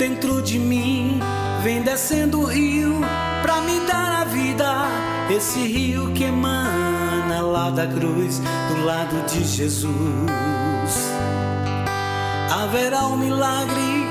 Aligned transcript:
dentro 0.00 0.40
de 0.40 0.58
mim 0.58 1.20
vem 1.62 1.82
descendo 1.82 2.40
o 2.40 2.46
rio 2.46 3.02
pra 3.42 3.60
me 3.60 3.80
dar 3.80 4.22
a 4.22 4.24
vida. 4.24 4.86
Esse 5.28 5.60
rio 5.60 6.10
que 6.12 6.24
emana 6.24 7.42
lá 7.42 7.68
da 7.68 7.86
cruz, 7.86 8.38
do 8.38 8.82
lado 8.82 9.14
de 9.26 9.44
Jesus. 9.44 9.92
Haverá 12.50 13.08
um 13.08 13.18
milagre 13.18 14.06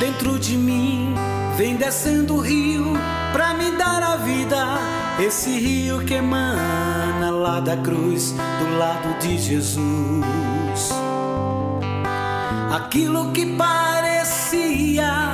dentro 0.00 0.38
de 0.38 0.56
mim, 0.56 1.14
vem 1.58 1.76
descendo 1.76 2.36
o 2.36 2.40
rio 2.40 2.94
pra 3.30 3.52
me 3.52 3.70
dar 3.72 4.02
a 4.02 4.16
vida. 4.16 4.78
Esse 5.20 5.50
rio 5.58 6.02
que 6.06 6.14
emana 6.14 7.30
lá 7.30 7.60
da 7.60 7.76
cruz, 7.76 8.32
do 8.32 8.78
lado 8.78 9.18
de 9.20 9.36
Jesus. 9.36 10.90
Aquilo 12.74 13.30
que 13.30 13.44
parecia 13.44 15.33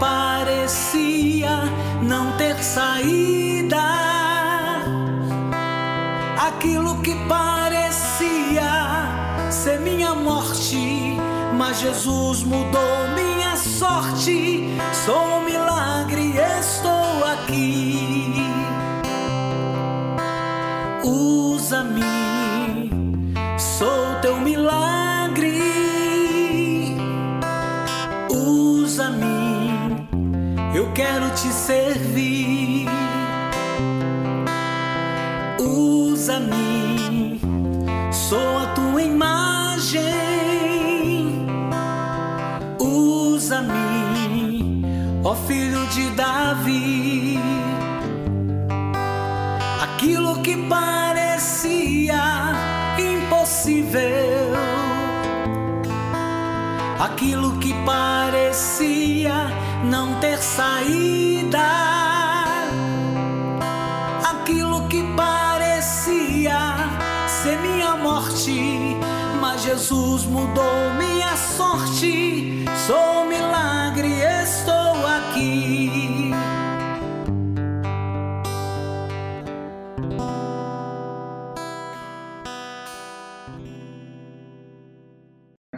Parecia 0.00 1.50
não 2.02 2.32
ter 2.38 2.56
saída. 2.64 3.78
Aquilo 6.48 7.00
que 7.02 7.14
parecia 7.28 8.70
ser 9.50 9.78
minha 9.80 10.14
morte. 10.14 11.16
Mas 11.56 11.80
Jesus 11.80 12.42
mudou 12.42 13.08
minha 13.14 13.54
sorte. 13.56 14.64
Sou 15.04 15.22
um 15.38 15.44
milagre, 15.44 16.34
estou 16.58 17.24
aqui. 17.34 18.42
Usa-me, 21.04 22.02
quero 31.00 31.30
te 31.30 31.50
servir. 31.50 32.86
Usa-me, 35.58 37.40
sou 38.12 38.58
a 38.58 38.66
tua 38.74 39.02
imagem. 39.02 40.02
Usa-me, 42.78 44.84
ó 45.24 45.34
filho 45.34 45.86
de 45.86 46.10
Davi. 46.10 47.40
Aquilo 49.82 50.42
que 50.42 50.56
parecia 50.68 52.20
impossível 52.98 54.50
aquilo 57.00 57.58
que 57.58 57.72
parecia 57.84 59.50
não 59.84 60.20
ter 60.20 60.38
saída, 60.38 61.58
aquilo 64.30 64.86
que 64.88 65.02
parecia 65.16 66.58
ser 67.26 67.58
minha 67.58 67.96
morte, 67.96 68.96
mas 69.40 69.62
Jesus 69.62 70.24
mudou 70.24 70.90
minha 70.98 71.36
sorte. 71.36 72.64
Sou 72.86 73.22
um 73.22 73.28
milagre, 73.28 74.20
estou 74.42 75.06
aqui. 75.06 76.29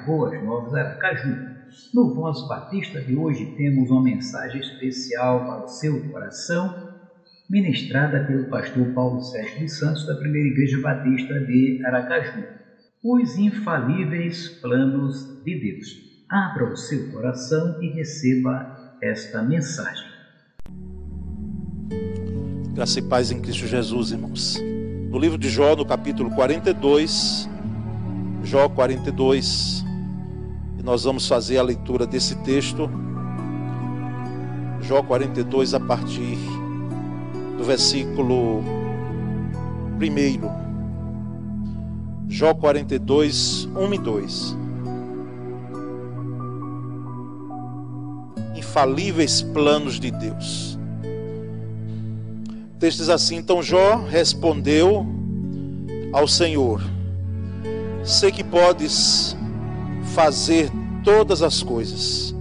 Boas 0.06 0.42
Novas 0.42 0.74
Aracaju. 0.74 1.52
No 1.94 2.14
Voz 2.14 2.46
Batista 2.48 3.00
de 3.00 3.14
hoje 3.14 3.46
temos 3.56 3.90
uma 3.90 4.02
mensagem 4.02 4.60
especial 4.60 5.40
para 5.46 5.64
o 5.64 5.68
seu 5.68 6.10
coração, 6.10 6.92
ministrada 7.48 8.24
pelo 8.24 8.48
pastor 8.48 8.92
Paulo 8.94 9.22
Sérgio 9.22 9.60
dos 9.60 9.78
Santos 9.78 10.06
da 10.06 10.16
Primeira 10.16 10.48
Igreja 10.48 10.80
Batista 10.80 11.40
de 11.40 11.80
Aracaju. 11.84 12.44
Os 13.02 13.38
infalíveis 13.38 14.48
planos 14.60 15.42
de 15.44 15.58
Deus. 15.58 15.86
Abra 16.28 16.72
o 16.72 16.76
seu 16.76 17.10
coração 17.12 17.80
e 17.82 17.88
receba 17.90 18.96
esta 19.00 19.42
mensagem. 19.42 20.06
Graça 22.74 22.98
e 22.98 23.02
paz 23.02 23.30
em 23.30 23.40
Cristo 23.40 23.66
Jesus, 23.66 24.12
irmãos. 24.12 24.58
No 25.10 25.18
livro 25.18 25.36
de 25.36 25.48
Jó, 25.48 25.76
no 25.76 25.84
capítulo 25.84 26.30
42, 26.30 27.48
Jó 28.44 28.68
42, 28.68 29.81
nós 30.82 31.04
vamos 31.04 31.28
fazer 31.28 31.58
a 31.58 31.62
leitura 31.62 32.06
desse 32.06 32.34
texto, 32.36 32.90
Jó 34.80 35.00
42, 35.00 35.74
a 35.74 35.80
partir 35.80 36.36
do 37.56 37.62
versículo 37.62 38.58
1. 40.00 40.62
Jó 42.28 42.52
42, 42.52 43.68
1 43.76 43.94
e 43.94 43.98
2. 43.98 44.58
Infalíveis 48.56 49.40
planos 49.40 50.00
de 50.00 50.10
Deus. 50.10 50.76
O 52.74 52.78
texto 52.80 52.98
diz 52.98 53.08
assim: 53.08 53.36
Então 53.36 53.62
Jó 53.62 54.04
respondeu 54.08 55.06
ao 56.12 56.26
Senhor: 56.26 56.82
Sei 58.02 58.32
que 58.32 58.42
podes 58.42 59.36
fazer 60.14 60.70
todas 61.04 61.42
as 61.42 61.62
coisas. 61.62 62.34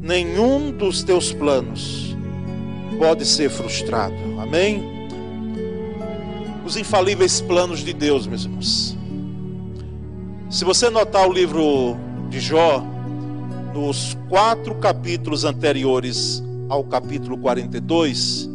Nenhum 0.00 0.70
dos 0.70 1.02
teus 1.02 1.32
planos 1.32 2.16
pode 2.98 3.24
ser 3.24 3.50
frustrado. 3.50 4.14
Amém? 4.40 5.08
Os 6.64 6.76
infalíveis 6.76 7.40
planos 7.40 7.80
de 7.80 7.92
Deus, 7.92 8.26
meus 8.26 8.44
irmãos. 8.44 8.96
Se 10.48 10.64
você 10.64 10.90
notar 10.90 11.28
o 11.28 11.32
livro 11.32 11.96
de 12.30 12.38
Jó, 12.40 12.84
nos 13.74 14.16
quatro 14.28 14.74
capítulos 14.76 15.44
anteriores 15.44 16.42
ao 16.68 16.84
capítulo 16.84 17.38
42, 17.38 18.48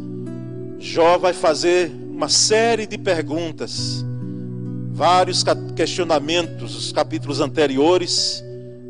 Jó 0.79 1.17
vai 1.17 1.33
fazer 1.33 1.91
uma 2.09 2.29
série 2.29 2.85
de 2.85 2.97
perguntas, 2.97 4.05
vários 4.97 5.45
questionamentos, 5.75 6.75
os 6.75 6.91
capítulos 6.91 7.39
anteriores, 7.39 8.43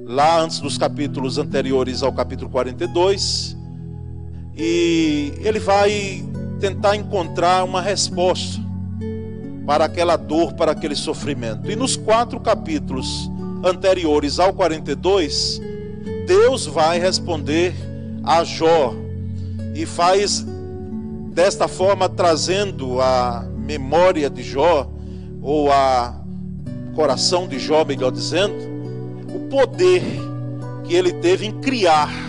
lá 0.05 0.39
antes 0.39 0.61
dos 0.61 0.77
capítulos 0.77 1.37
anteriores 1.37 2.01
ao 2.01 2.13
capítulo 2.13 2.49
42, 2.49 3.57
e 4.55 5.33
ele 5.41 5.59
vai 5.59 6.23
tentar 6.61 6.95
encontrar 6.95 7.65
uma 7.65 7.81
resposta 7.81 8.61
para 9.65 9.83
aquela 9.83 10.15
dor, 10.15 10.53
para 10.53 10.71
aquele 10.71 10.95
sofrimento. 10.95 11.69
E 11.69 11.75
nos 11.75 11.97
quatro 11.97 12.39
capítulos 12.39 13.29
anteriores 13.61 14.39
ao 14.39 14.53
42, 14.53 15.61
Deus 16.25 16.65
vai 16.65 16.99
responder 16.99 17.75
a 18.23 18.45
Jó 18.45 18.95
e 19.75 19.85
faz 19.85 20.45
desta 21.33 21.67
forma 21.67 22.07
trazendo 22.07 23.01
a 23.01 23.45
memória 23.57 24.29
de 24.29 24.41
Jó 24.41 24.89
ou 25.41 25.71
a 25.71 26.21
coração 26.95 27.47
de 27.47 27.59
Jó, 27.59 27.83
melhor 27.85 28.11
dizendo, 28.11 28.55
o 29.33 29.47
poder 29.49 30.03
que 30.85 30.95
ele 30.95 31.13
teve 31.13 31.45
em 31.45 31.51
criar 31.59 32.27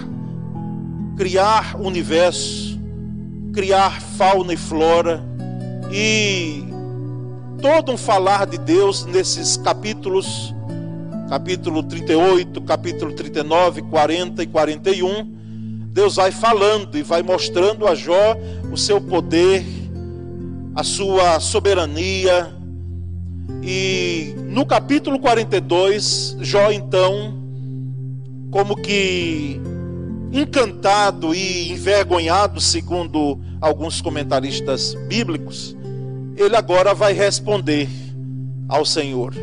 criar 1.18 1.76
universo, 1.80 2.78
criar 3.52 4.00
fauna 4.00 4.54
e 4.54 4.56
flora 4.56 5.20
e 5.92 6.62
todo 7.60 7.90
um 7.90 7.96
falar 7.96 8.46
de 8.46 8.56
Deus 8.56 9.04
nesses 9.04 9.56
capítulos, 9.56 10.54
capítulo 11.28 11.82
38, 11.82 12.60
capítulo 12.60 13.12
39, 13.12 13.82
40 13.82 14.44
e 14.44 14.46
41. 14.46 15.38
Deus 15.92 16.14
vai 16.14 16.30
falando 16.30 16.96
e 16.96 17.02
vai 17.02 17.20
mostrando 17.20 17.88
a 17.88 17.96
Jó 17.96 18.36
o 18.70 18.76
seu 18.76 19.00
poder, 19.00 19.66
a 20.76 20.84
sua 20.84 21.40
soberania. 21.40 22.56
E 23.62 24.34
no 24.48 24.64
capítulo 24.64 25.18
42, 25.18 26.36
Jó 26.40 26.70
então, 26.70 27.34
como 28.50 28.76
que 28.76 29.60
encantado 30.32 31.34
e 31.34 31.70
envergonhado, 31.72 32.60
segundo 32.60 33.38
alguns 33.60 34.00
comentaristas 34.00 34.94
bíblicos, 35.08 35.76
ele 36.36 36.56
agora 36.56 36.94
vai 36.94 37.12
responder 37.12 37.88
ao 38.68 38.84
Senhor. 38.84 39.34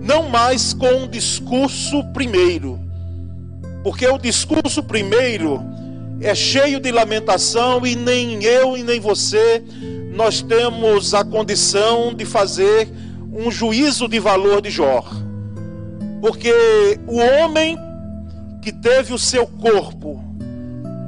Não 0.00 0.28
mais 0.28 0.72
com 0.72 1.04
o 1.04 1.08
discurso 1.08 2.04
primeiro, 2.12 2.78
porque 3.82 4.06
o 4.06 4.18
discurso 4.18 4.82
primeiro 4.82 5.60
é 6.20 6.34
cheio 6.34 6.80
de 6.80 6.90
lamentação 6.90 7.86
e 7.86 7.94
nem 7.94 8.42
eu 8.42 8.76
e 8.76 8.82
nem 8.82 9.00
você 9.00 9.62
nós 10.14 10.40
temos 10.40 11.12
a 11.12 11.24
condição 11.24 12.14
de 12.14 12.24
fazer 12.24 12.88
um 13.34 13.50
juízo 13.50 14.06
de 14.06 14.20
valor 14.20 14.62
de 14.62 14.70
Jó. 14.70 15.04
Porque 16.20 16.52
o 17.06 17.18
homem 17.18 17.76
que 18.62 18.72
teve 18.72 19.12
o 19.12 19.18
seu 19.18 19.46
corpo 19.46 20.22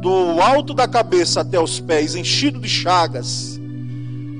do 0.03 0.41
alto 0.43 0.75
da 0.75 0.87
cabeça 0.87 1.41
até 1.41 1.59
os 1.59 1.81
pés 1.81 2.15
enchido 2.15 2.61
de 2.61 2.69
chagas, 2.69 3.59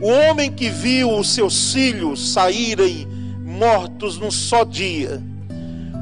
o 0.03 0.09
homem 0.09 0.53
que 0.53 0.69
viu 0.69 1.17
os 1.17 1.33
seus 1.33 1.73
filhos 1.73 2.33
saírem 2.33 3.07
mortos 3.43 4.19
num 4.19 4.31
só 4.31 4.65
dia, 4.65 5.23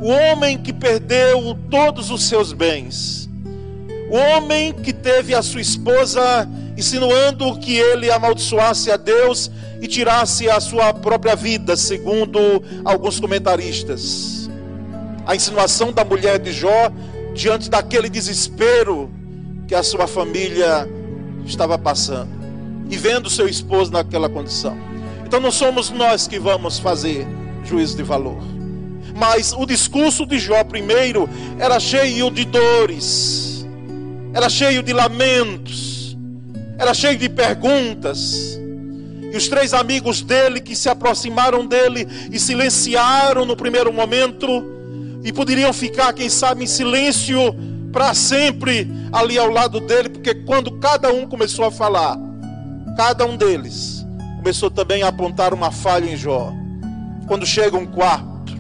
o 0.03 0.09
homem 0.09 0.59
que 0.59 0.73
perdeu 0.73 1.57
todos 1.71 2.11
os 2.11 2.25
seus 2.25 2.53
bens, 2.53 3.29
o 4.11 4.17
homem 4.17 4.73
que 4.73 4.93
teve 4.93 5.35
a 5.35 5.43
sua 5.43 5.61
esposa 5.61 6.49
insinuando 6.77 7.59
que 7.59 7.77
ele 7.77 8.11
amaldiçoasse 8.11 8.91
a 8.91 8.97
Deus 8.97 9.51
e 9.81 9.87
tirasse 9.87 10.49
a 10.49 10.61
sua 10.61 10.93
própria 10.93 11.37
vida, 11.37 11.77
segundo 11.77 12.39
alguns 12.85 13.21
comentaristas. 13.21 14.49
A 15.27 15.35
insinuação 15.35 15.93
da 15.93 16.05
mulher 16.05 16.39
de 16.39 16.53
Jó 16.53 16.91
diante 17.35 17.69
daquele 17.71 18.09
desespero 18.09 19.11
que 19.67 19.75
a 19.75 19.83
sua 19.83 20.07
família 20.07 20.89
estava 21.47 21.79
passando 21.79 22.31
e 22.91 22.97
vendo 22.97 23.31
seu 23.31 23.49
esposo 23.49 23.91
naquela 23.91 24.29
condição. 24.29 24.77
Então 25.27 25.41
não 25.41 25.51
somos 25.51 25.91
nós 25.91 26.29
que 26.29 26.39
vamos 26.39 26.79
fazer 26.79 27.27
juízo 27.65 27.97
de 27.97 28.03
valor. 28.03 28.43
Mas 29.17 29.53
o 29.53 29.65
discurso 29.65 30.27
de 30.27 30.39
Jó 30.39 30.63
primeiro 30.65 31.29
era 31.59 31.79
cheio 31.79 32.31
de 32.31 32.45
dores, 32.45 33.67
era 34.33 34.49
cheio 34.49 34.83
de 34.83 34.93
lamentos, 34.93 35.94
era 36.79 36.95
cheio 36.95 37.17
de 37.17 37.29
perguntas. 37.29 38.59
E 39.33 39.37
os 39.37 39.49
três 39.49 39.75
amigos 39.75 40.23
dele 40.23 40.61
que 40.61 40.77
se 40.77 40.89
aproximaram 40.89 41.67
dele 41.67 42.07
e 42.31 42.39
silenciaram 42.39 43.45
no 43.45 43.57
primeiro 43.57 43.93
momento, 43.93 44.75
e 45.25 45.33
poderiam 45.33 45.73
ficar, 45.73 46.13
quem 46.13 46.29
sabe, 46.29 46.65
em 46.65 46.67
silêncio 46.67 47.39
para 47.91 48.13
sempre 48.13 48.87
ali 49.11 49.39
ao 49.39 49.49
lado 49.49 49.81
dele, 49.81 50.11
porque 50.11 50.35
quando 50.35 50.73
cada 50.73 51.13
um 51.13 51.27
começou 51.27 51.65
a 51.65 51.71
falar, 51.71 52.19
cada 52.97 53.25
um 53.25 53.37
deles 53.37 54.05
começou 54.37 54.71
também 54.71 55.03
a 55.03 55.09
apontar 55.09 55.55
uma 55.55 55.71
falha 55.71 56.11
em 56.11 56.17
Jó. 56.17 56.53
Quando 57.27 57.47
chega 57.47 57.77
um 57.77 57.87
quarto 57.87 58.53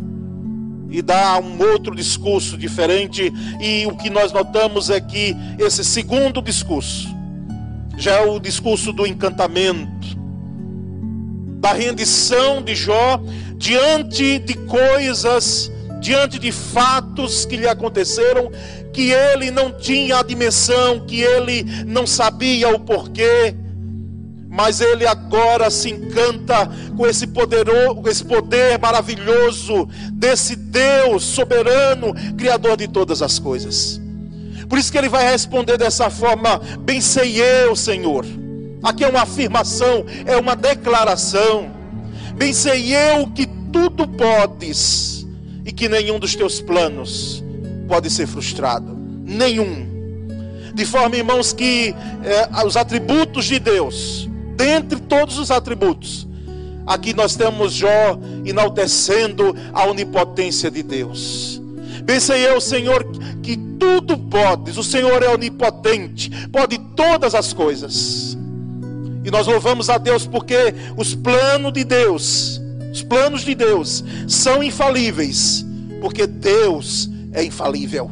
e 0.91 1.03
dá 1.03 1.39
um 1.39 1.61
outro 1.61 1.95
discurso 1.95 2.57
diferente, 2.57 3.31
e 3.61 3.85
o 3.87 3.95
que 3.95 4.09
nós 4.09 4.33
notamos 4.33 4.89
é 4.89 5.01
que 5.01 5.37
esse 5.59 5.85
segundo 5.85 6.41
discurso 6.41 7.14
já 7.97 8.17
é 8.17 8.27
o 8.27 8.39
discurso 8.39 8.93
do 8.93 9.07
encantamento, 9.07 10.17
da 11.61 11.73
rendição 11.73 12.63
de 12.63 12.75
Jó 12.75 13.21
diante 13.57 14.39
de 14.39 14.55
coisas, 14.55 15.71
diante 16.01 16.39
de 16.39 16.53
fatos 16.53 17.45
que 17.45 17.57
lhe 17.57 17.69
aconteceram, 17.69 18.51
que 18.93 19.11
ele 19.11 19.51
não 19.51 19.73
tinha 19.73 20.19
a 20.19 20.23
dimensão, 20.23 21.01
que 21.07 21.21
ele 21.21 21.65
não 21.87 22.07
sabia 22.07 22.69
o 22.69 22.79
porquê 22.79 23.55
mas 24.55 24.81
ele 24.81 25.05
agora 25.05 25.69
se 25.69 25.91
encanta 25.91 26.71
com 26.97 27.05
esse 27.09 27.27
poderoso, 27.27 28.01
esse 28.07 28.25
poder 28.25 28.79
maravilhoso 28.79 29.89
desse 30.13 30.55
Deus 30.55 31.25
soberano, 31.25 32.15
criador 32.37 32.77
de 32.77 32.87
todas 32.87 33.21
as 33.21 33.41
coisas. 33.41 34.01
Por 34.75 34.81
isso 34.81 34.91
que 34.91 34.99
ele 34.99 35.09
vai 35.09 35.31
responder 35.31 35.79
dessa 35.79 36.11
forma: 36.11 36.61
Bem 36.81 37.01
sei 37.01 37.41
eu, 37.41 37.77
Senhor. 37.77 38.27
Aqui 38.83 39.05
é 39.05 39.09
uma 39.09 39.23
afirmação, 39.23 40.05
é 40.27 40.37
uma 40.37 40.57
declaração. 40.57 41.71
Bem 42.35 42.53
sei 42.53 42.93
eu 42.93 43.29
que 43.29 43.47
tudo 43.73 44.09
podes 44.09 45.25
e 45.65 45.71
que 45.71 45.89
nenhum 45.89 46.19
dos 46.19 46.35
teus 46.35 46.61
planos 46.61 47.41
pode 47.87 48.11
ser 48.11 48.27
frustrado. 48.27 48.99
Nenhum. 49.25 49.87
De 50.75 50.85
forma, 50.85 51.15
irmãos, 51.15 51.53
que 51.53 51.95
é, 52.25 52.67
os 52.67 52.77
atributos 52.77 53.45
de 53.45 53.61
Deus 53.61 54.29
dentre 54.57 54.99
todos 54.99 55.39
os 55.39 55.53
atributos, 55.53 56.27
aqui 56.85 57.15
nós 57.15 57.37
temos 57.37 57.75
Jó 57.75 58.19
enaltecendo 58.45 59.55
a 59.73 59.87
onipotência 59.87 60.69
de 60.69 60.83
Deus. 60.83 61.54
Pensei 62.07 62.47
eu, 62.47 62.61
Senhor, 62.61 63.05
que 63.43 63.57
tudo 63.57 64.19
podes, 64.19 64.77
o 64.77 64.85
Senhor 64.85 65.23
é 65.23 65.29
onipotente, 65.29 66.31
pode 66.49 66.79
todas 66.97 67.35
as 67.35 67.53
coisas. 67.53 68.37
E 69.25 69.31
nós 69.31 69.47
louvamos 69.47 69.89
a 69.89 69.97
Deus 69.97 70.27
porque 70.27 70.75
os 70.97 71.15
planos 71.15 71.73
de 71.73 71.85
Deus, 71.85 72.61
os 72.93 73.03
planos 73.03 73.43
de 73.43 73.55
Deus 73.55 74.05
são 74.29 74.63
infalíveis, 74.63 75.65
porque 76.01 76.27
Deus 76.27 77.09
é 77.33 77.43
infalível. 77.43 78.11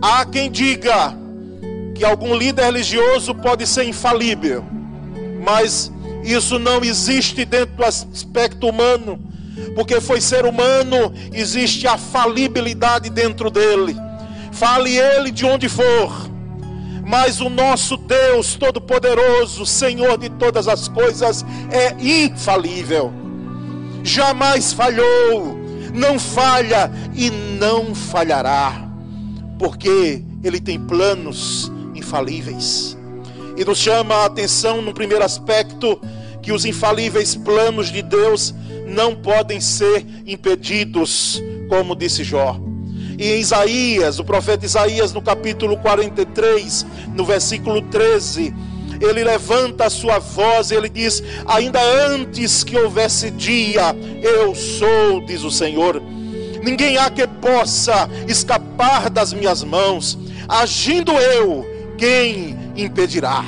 Há 0.00 0.24
quem 0.24 0.50
diga 0.50 1.14
que 1.94 2.04
algum 2.04 2.34
líder 2.34 2.64
religioso 2.64 3.34
pode 3.34 3.66
ser 3.66 3.84
infalível 3.84 4.64
mas 5.46 5.92
isso 6.24 6.58
não 6.58 6.82
existe 6.82 7.44
dentro 7.44 7.76
do 7.76 7.84
aspecto 7.84 8.68
humano, 8.68 9.16
porque 9.74 10.00
foi 10.00 10.20
ser 10.20 10.44
humano, 10.44 11.12
existe 11.32 11.86
a 11.86 11.96
falibilidade 11.96 13.10
dentro 13.10 13.50
dele. 13.50 13.96
Fale 14.52 14.96
ele 14.96 15.30
de 15.30 15.44
onde 15.44 15.68
for, 15.68 16.30
mas 17.06 17.40
o 17.40 17.48
nosso 17.48 17.96
Deus 17.96 18.56
Todo-Poderoso, 18.56 19.64
Senhor 19.66 20.18
de 20.18 20.30
todas 20.30 20.66
as 20.66 20.88
coisas, 20.88 21.44
é 21.70 21.94
infalível, 22.00 23.12
jamais 24.02 24.72
falhou, 24.72 25.56
não 25.94 26.18
falha 26.18 26.90
e 27.14 27.30
não 27.30 27.94
falhará, 27.94 28.88
porque 29.58 30.22
Ele 30.42 30.60
tem 30.60 30.80
planos 30.80 31.70
infalíveis. 31.94 32.96
E 33.56 33.64
nos 33.64 33.78
chama 33.78 34.14
a 34.16 34.26
atenção 34.26 34.82
no 34.82 34.92
primeiro 34.92 35.24
aspecto 35.24 36.00
que 36.42 36.52
os 36.52 36.64
infalíveis 36.64 37.34
planos 37.34 37.90
de 37.90 38.02
Deus 38.02 38.54
não 38.86 39.14
podem 39.14 39.60
ser 39.60 40.06
impedidos, 40.26 41.42
como 41.68 41.96
disse 41.96 42.22
Jó. 42.22 42.58
E 43.18 43.32
em 43.32 43.40
Isaías, 43.40 44.18
o 44.18 44.24
profeta 44.24 44.66
Isaías, 44.66 45.12
no 45.12 45.22
capítulo 45.22 45.76
43, 45.78 46.86
no 47.14 47.24
versículo 47.24 47.80
13, 47.82 48.54
ele 49.00 49.24
levanta 49.24 49.86
a 49.86 49.90
sua 49.90 50.18
voz 50.18 50.70
e 50.70 50.74
ele 50.74 50.88
diz: 50.88 51.22
Ainda 51.46 51.80
antes 51.82 52.62
que 52.62 52.76
houvesse 52.76 53.30
dia, 53.30 53.94
eu 54.22 54.54
sou, 54.54 55.24
diz 55.26 55.42
o 55.42 55.50
Senhor. 55.50 56.02
Ninguém 56.62 56.98
há 56.98 57.08
que 57.10 57.26
possa 57.26 58.08
escapar 58.26 59.08
das 59.08 59.32
minhas 59.32 59.62
mãos. 59.62 60.18
Agindo 60.48 61.12
eu, 61.12 61.64
quem 61.96 62.56
impedirá? 62.76 63.44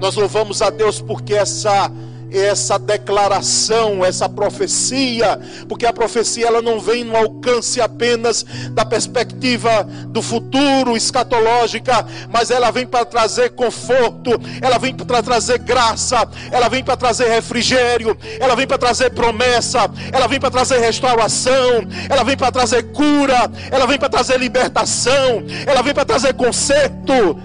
Nós 0.00 0.16
louvamos 0.16 0.60
a 0.62 0.70
Deus 0.70 1.00
porque 1.00 1.34
essa 1.34 1.90
essa 2.32 2.78
declaração, 2.78 4.04
essa 4.04 4.28
profecia, 4.28 5.38
porque 5.68 5.86
a 5.86 5.92
profecia 5.92 6.46
ela 6.46 6.62
não 6.62 6.80
vem 6.80 7.04
no 7.04 7.16
alcance 7.16 7.80
apenas 7.80 8.44
da 8.72 8.84
perspectiva 8.84 9.82
do 10.08 10.22
futuro 10.22 10.96
escatológica, 10.96 12.06
mas 12.30 12.50
ela 12.50 12.70
vem 12.70 12.86
para 12.86 13.04
trazer 13.04 13.50
conforto, 13.50 14.30
ela 14.60 14.78
vem 14.78 14.94
para 14.94 15.22
trazer 15.22 15.58
graça, 15.58 16.28
ela 16.50 16.68
vem 16.68 16.82
para 16.84 16.96
trazer 16.96 17.28
refrigério, 17.28 18.16
ela 18.38 18.54
vem 18.54 18.66
para 18.66 18.78
trazer 18.78 19.10
promessa, 19.10 19.90
ela 20.12 20.26
vem 20.26 20.40
para 20.40 20.50
trazer 20.50 20.78
restauração, 20.78 21.86
ela 22.08 22.24
vem 22.24 22.36
para 22.36 22.52
trazer 22.52 22.84
cura, 22.92 23.50
ela 23.70 23.86
vem 23.86 23.98
para 23.98 24.08
trazer 24.08 24.38
libertação, 24.38 25.44
ela 25.66 25.82
vem 25.82 25.94
para 25.94 26.04
trazer 26.04 26.34
conserto, 26.34 27.38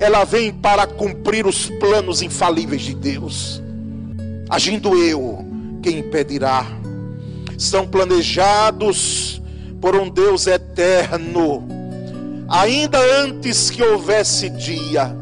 ela 0.00 0.24
vem 0.24 0.52
para 0.52 0.86
cumprir 0.86 1.46
os 1.46 1.68
planos 1.70 2.22
infalíveis 2.22 2.82
de 2.82 2.94
Deus. 2.94 3.67
Agindo 4.50 4.96
eu, 4.96 5.44
quem 5.82 5.98
impedirá? 5.98 6.64
São 7.58 7.86
planejados 7.86 9.42
por 9.78 9.94
um 9.94 10.08
Deus 10.08 10.46
eterno, 10.46 11.68
ainda 12.48 12.98
antes 13.20 13.68
que 13.68 13.82
houvesse 13.82 14.48
dia. 14.48 15.14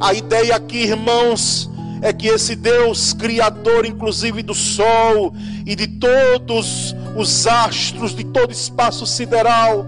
A 0.00 0.12
ideia 0.12 0.56
aqui, 0.56 0.78
irmãos, 0.78 1.70
é 2.02 2.12
que 2.12 2.26
esse 2.26 2.56
Deus, 2.56 3.12
Criador, 3.12 3.86
inclusive 3.86 4.42
do 4.42 4.52
Sol 4.52 5.32
e 5.64 5.76
de 5.76 5.86
todos 5.86 6.92
os 7.16 7.46
astros, 7.46 8.16
de 8.16 8.24
todo 8.24 8.50
espaço 8.50 9.06
sideral, 9.06 9.86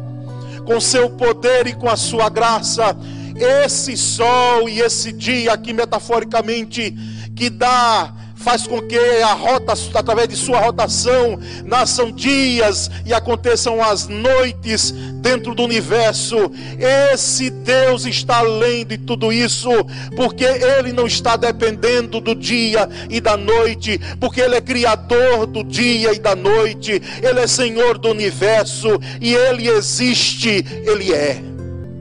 com 0.65 0.81
seu 0.81 1.11
poder 1.11 1.67
e 1.67 1.73
com 1.73 1.89
a 1.89 1.97
sua 1.97 2.29
graça, 2.29 2.97
esse 3.35 3.97
Sol 3.97 4.69
e 4.69 4.81
esse 4.81 5.11
dia 5.11 5.53
aqui, 5.53 5.73
metaforicamente, 5.73 6.97
que 7.35 7.51
dá 7.51 8.15
faz 8.45 8.67
com 8.67 8.81
que 8.83 8.99
a 9.23 9.33
rota, 9.33 9.73
através 9.95 10.29
de 10.29 10.37
sua 10.37 10.61
rotação, 10.61 11.39
nasçam 11.65 12.13
dias 12.13 12.91
e 13.07 13.15
aconteçam 13.15 13.83
as 13.83 14.07
noites 14.07 14.91
dentro 14.91 15.55
do 15.55 15.65
universo. 15.65 16.37
Esse 16.79 17.49
Deus 17.49 18.05
está 18.05 18.41
além 18.41 18.85
de 18.85 18.99
tudo 18.99 19.33
isso, 19.33 19.71
porque 20.15 20.45
Ele 20.45 20.93
não 20.93 21.07
está 21.07 21.37
dependendo 21.37 22.21
do 22.21 22.35
dia 22.35 22.87
e 23.09 23.19
da 23.19 23.35
noite, 23.35 23.99
porque 24.21 24.43
Ele 24.43 24.57
é 24.57 24.61
Criador 24.61 25.47
do 25.47 25.65
dia 25.65 26.13
e 26.13 26.19
da 26.19 26.37
noite, 26.37 27.01
Ele 27.23 27.41
é 27.41 27.47
Senhor 27.47 27.97
do 27.97 28.11
universo 28.11 29.01
e 29.23 29.35
Ele 29.35 29.69
existe, 29.69 30.65
Ele 30.87 31.15
é. 31.15 31.43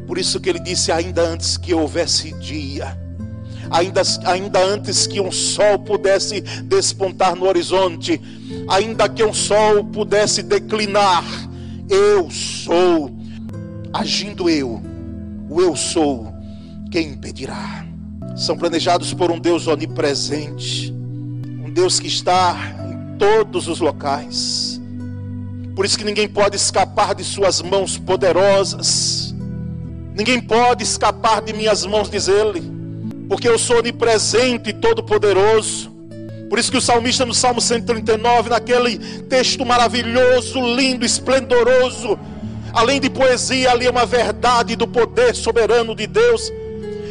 Por 0.06 0.18
isso 0.18 0.42
que 0.42 0.50
Ele 0.50 0.60
disse: 0.60 0.92
ainda 0.92 1.22
antes 1.22 1.56
que 1.56 1.74
houvesse 1.74 2.34
dia 2.40 3.03
ainda, 3.74 4.03
ainda 4.25 4.63
antes 4.63 5.08
que 5.08 5.20
um 5.20 5.32
sol 5.32 5.80
pudesse 5.80 6.42
despontar 6.42 7.36
no 7.36 7.48
horizonte, 7.48 8.22
ainda 8.70 9.10
que 9.10 9.24
um 9.24 9.34
sol 9.34 9.84
pudesse 9.86 10.44
declinar, 10.44 11.25
eu 11.89 12.30
sou, 12.30 13.12
agindo 13.92 14.48
eu, 14.48 14.80
o 15.50 15.60
eu 15.60 15.75
sou, 15.75 16.32
quem 16.92 17.10
impedirá? 17.10 17.84
São 18.36 18.56
planejados 18.56 19.12
por 19.13 19.32
um 19.32 19.39
Deus 19.39 19.65
onipresente, 19.68 20.94
um 21.65 21.72
Deus 21.72 22.00
que 22.00 22.08
está 22.08 22.56
em 22.88 23.18
todos 23.18 23.68
os 23.68 23.80
locais. 23.80 24.80
Por 25.75 25.84
isso 25.84 25.98
que 25.98 26.03
ninguém 26.03 26.27
pode 26.27 26.56
escapar 26.56 27.15
de 27.15 27.24
suas 27.24 27.60
mãos 27.60 27.98
poderosas. 27.98 29.34
Ninguém 30.15 30.39
pode 30.39 30.84
escapar 30.84 31.42
de 31.42 31.53
minhas 31.53 31.84
mãos, 31.84 32.08
diz 32.08 32.27
ele 32.27 32.73
porque 33.34 33.50
eu 33.50 33.58
sou 33.58 33.80
onipresente 33.80 34.70
e 34.70 34.74
todo-poderoso. 34.74 35.90
Por 36.48 36.60
isso 36.60 36.70
que 36.70 36.78
o 36.78 36.82
salmista 36.82 37.25
no 37.25 37.34
Salmo 37.34 37.60
139, 37.60 38.52
naquele 38.52 39.00
texto 39.24 39.66
maravilhoso, 39.66 40.62
lindo, 40.75 41.04
esplendoroso, 41.04 42.20
além 42.72 43.02
de 43.02 43.10
poesia, 43.10 43.72
ali 43.72 43.88
é 43.88 43.90
uma 43.90 44.06
verdade 44.06 44.75
do 44.75 44.88
poder 44.88 45.34
soberano 45.34 45.96
de 45.96 46.06
Deus. 46.06 46.54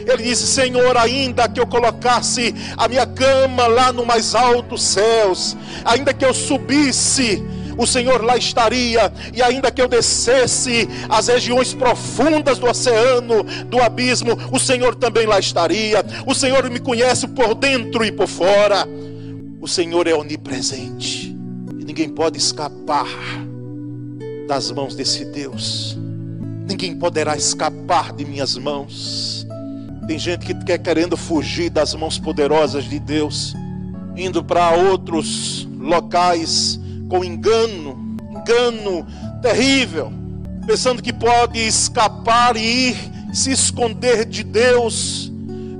Ele 0.06 0.22
disse: 0.22 0.46
Senhor, 0.46 0.96
ainda 0.96 1.48
que 1.48 1.58
eu 1.58 1.66
colocasse 1.66 2.54
a 2.76 2.86
minha 2.86 3.04
cama 3.04 3.66
lá 3.66 3.92
no 3.92 4.06
mais 4.06 4.32
alto 4.36 4.78
céus, 4.78 5.56
ainda 5.84 6.14
que 6.14 6.24
eu 6.24 6.32
subisse 6.32 7.42
o 7.76 7.86
Senhor 7.86 8.22
lá 8.22 8.36
estaria, 8.36 9.12
e 9.32 9.42
ainda 9.42 9.70
que 9.70 9.80
eu 9.80 9.88
descesse 9.88 10.88
as 11.08 11.28
regiões 11.28 11.74
profundas 11.74 12.58
do 12.58 12.66
oceano, 12.66 13.42
do 13.66 13.80
abismo, 13.80 14.36
o 14.50 14.58
Senhor 14.58 14.94
também 14.94 15.26
lá 15.26 15.38
estaria. 15.38 16.04
O 16.26 16.34
Senhor 16.34 16.68
me 16.70 16.78
conhece 16.78 17.26
por 17.28 17.54
dentro 17.54 18.04
e 18.04 18.12
por 18.12 18.28
fora. 18.28 18.86
O 19.60 19.68
Senhor 19.68 20.06
é 20.06 20.14
onipresente, 20.14 21.36
e 21.78 21.84
ninguém 21.84 22.08
pode 22.08 22.38
escapar 22.38 23.06
das 24.48 24.70
mãos 24.70 24.94
desse 24.94 25.24
Deus. 25.24 25.96
Ninguém 26.68 26.96
poderá 26.96 27.36
escapar 27.36 28.12
de 28.12 28.24
minhas 28.24 28.56
mãos. 28.56 29.46
Tem 30.06 30.18
gente 30.18 30.46
que 30.46 30.54
quer 30.64 30.78
querendo 30.78 31.16
fugir 31.16 31.70
das 31.70 31.94
mãos 31.94 32.18
poderosas 32.18 32.84
de 32.84 32.98
Deus, 32.98 33.54
indo 34.16 34.42
para 34.42 34.70
outros 34.72 35.66
locais 35.78 36.80
com 37.12 37.22
engano, 37.22 38.16
engano 38.30 39.06
terrível, 39.42 40.10
pensando 40.66 41.02
que 41.02 41.12
pode 41.12 41.58
escapar 41.58 42.56
e 42.56 42.88
ir 42.88 42.96
se 43.34 43.52
esconder 43.52 44.24
de 44.24 44.42
Deus, 44.42 45.30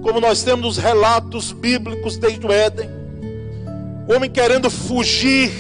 como 0.02 0.20
nós 0.20 0.42
temos 0.42 0.62
nos 0.62 0.76
relatos 0.76 1.50
bíblicos 1.50 2.18
desde 2.18 2.46
o 2.46 2.52
Éden. 2.52 2.86
O 4.06 4.14
homem 4.14 4.28
querendo 4.28 4.68
fugir 4.68 5.50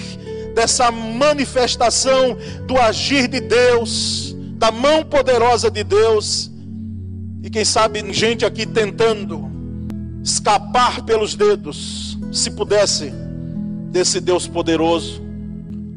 dessa 0.54 0.90
manifestação 0.92 2.36
do 2.66 2.76
agir 2.76 3.26
de 3.26 3.40
Deus, 3.40 4.36
da 4.58 4.70
mão 4.70 5.02
poderosa 5.02 5.70
de 5.70 5.82
Deus. 5.82 6.50
E 7.42 7.48
quem 7.48 7.64
sabe 7.64 8.12
gente 8.12 8.44
aqui 8.44 8.66
tentando 8.66 9.50
escapar 10.22 11.02
pelos 11.06 11.34
dedos, 11.34 12.18
se 12.30 12.50
pudesse, 12.50 13.10
desse 13.90 14.20
Deus 14.20 14.46
poderoso 14.46 15.31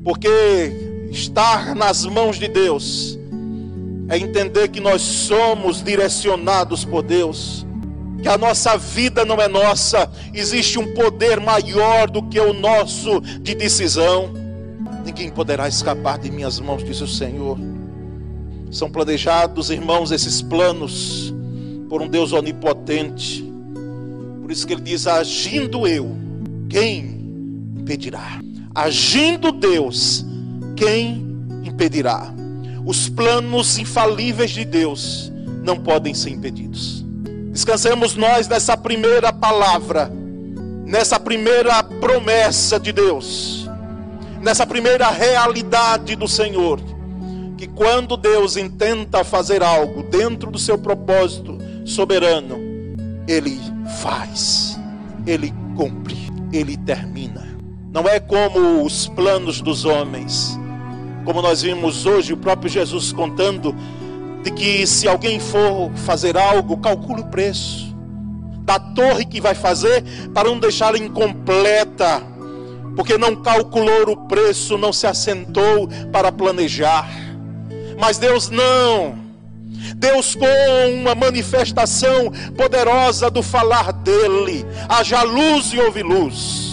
porque 0.06 1.10
estar 1.10 1.74
nas 1.76 2.06
mãos 2.06 2.38
de 2.38 2.48
Deus 2.48 3.18
é 4.08 4.20
entender 4.20 4.68
que 4.68 4.80
nós 4.80 5.02
somos 5.02 5.82
direcionados 5.82 6.86
por 6.86 7.02
Deus, 7.02 7.66
que 8.22 8.28
a 8.28 8.38
nossa 8.38 8.78
vida 8.78 9.26
não 9.26 9.42
é 9.42 9.48
nossa, 9.48 10.08
existe 10.32 10.78
um 10.78 10.94
poder 10.94 11.40
maior 11.40 12.08
do 12.08 12.22
que 12.22 12.40
o 12.40 12.54
nosso 12.54 13.20
de 13.20 13.56
decisão. 13.56 14.32
Ninguém 15.04 15.32
poderá 15.32 15.68
escapar 15.68 16.20
de 16.20 16.32
minhas 16.32 16.60
mãos, 16.60 16.84
disse 16.84 17.04
o 17.04 17.08
Senhor. 17.08 17.58
São 18.70 18.92
planejados, 18.92 19.72
irmãos, 19.72 20.12
esses 20.12 20.40
planos 20.40 21.34
por 21.90 22.00
um 22.00 22.08
Deus 22.08 22.32
onipotente. 22.32 23.44
Por 24.40 24.52
isso 24.52 24.68
que 24.68 24.74
ele 24.74 24.82
diz: 24.82 25.08
agindo 25.08 25.88
eu, 25.88 26.16
quem 26.70 27.22
impedirá? 27.76 28.40
Agindo 28.76 29.54
Deus, 29.54 30.26
quem 30.76 31.26
impedirá? 31.64 32.28
Os 32.86 33.08
planos 33.08 33.78
infalíveis 33.78 34.52
de 34.52 34.66
Deus 34.66 35.32
não 35.64 35.78
podem 35.78 36.14
ser 36.14 36.32
impedidos. 36.32 37.06
Descansemos 37.54 38.18
nós 38.18 38.50
nessa 38.50 38.76
primeira 38.76 39.32
palavra, 39.32 40.12
nessa 40.86 41.18
primeira 41.18 41.82
promessa 41.84 42.78
de 42.78 42.92
Deus, 42.92 43.66
nessa 44.42 44.68
primeira 44.68 45.10
realidade 45.10 46.14
do 46.18 46.28
Senhor, 46.28 46.82
que 47.58 47.68
quando 47.68 48.18
Deus 48.18 48.58
intenta 48.58 49.24
fazer 49.24 49.64
algo 49.64 50.04
dentro 50.04 50.52
do 50.52 50.60
seu 50.60 50.78
propósito 50.78 51.58
soberano, 51.86 52.58
Ele 53.26 53.58
faz, 54.02 54.78
Ele 55.26 55.54
cumpre, 55.78 56.18
Ele 56.52 56.76
termina. 56.76 57.45
Não 57.96 58.10
é 58.10 58.20
como 58.20 58.84
os 58.84 59.08
planos 59.08 59.62
dos 59.62 59.86
homens. 59.86 60.60
Como 61.24 61.42
nós 61.42 61.62
vimos 61.62 62.06
hoje 62.06 62.34
o 62.34 62.38
próprio 62.38 62.70
Jesus 62.70 63.14
contando 63.14 63.74
de 64.44 64.52
que 64.52 64.86
se 64.86 65.08
alguém 65.08 65.40
for 65.40 65.90
fazer 66.06 66.38
algo, 66.38 66.76
calcule 66.76 67.22
o 67.22 67.28
preço 67.28 67.96
da 68.66 68.78
torre 68.78 69.24
que 69.24 69.40
vai 69.40 69.56
fazer 69.56 70.04
para 70.34 70.50
não 70.50 70.60
deixá-la 70.60 70.98
incompleta, 70.98 72.22
porque 72.98 73.18
não 73.18 73.34
calculou 73.34 74.10
o 74.10 74.28
preço, 74.28 74.78
não 74.78 74.92
se 74.92 75.08
assentou 75.08 75.88
para 76.12 76.34
planejar. 76.34 77.10
Mas 77.98 78.18
Deus 78.18 78.50
não. 78.50 79.18
Deus, 79.96 80.36
com 80.36 80.46
uma 81.00 81.16
manifestação 81.16 82.30
poderosa 82.58 83.32
do 83.32 83.42
falar 83.42 83.94
dele, 83.94 84.66
haja 84.90 85.24
luz 85.24 85.72
e 85.72 85.80
houve 85.80 86.04
luz. 86.04 86.65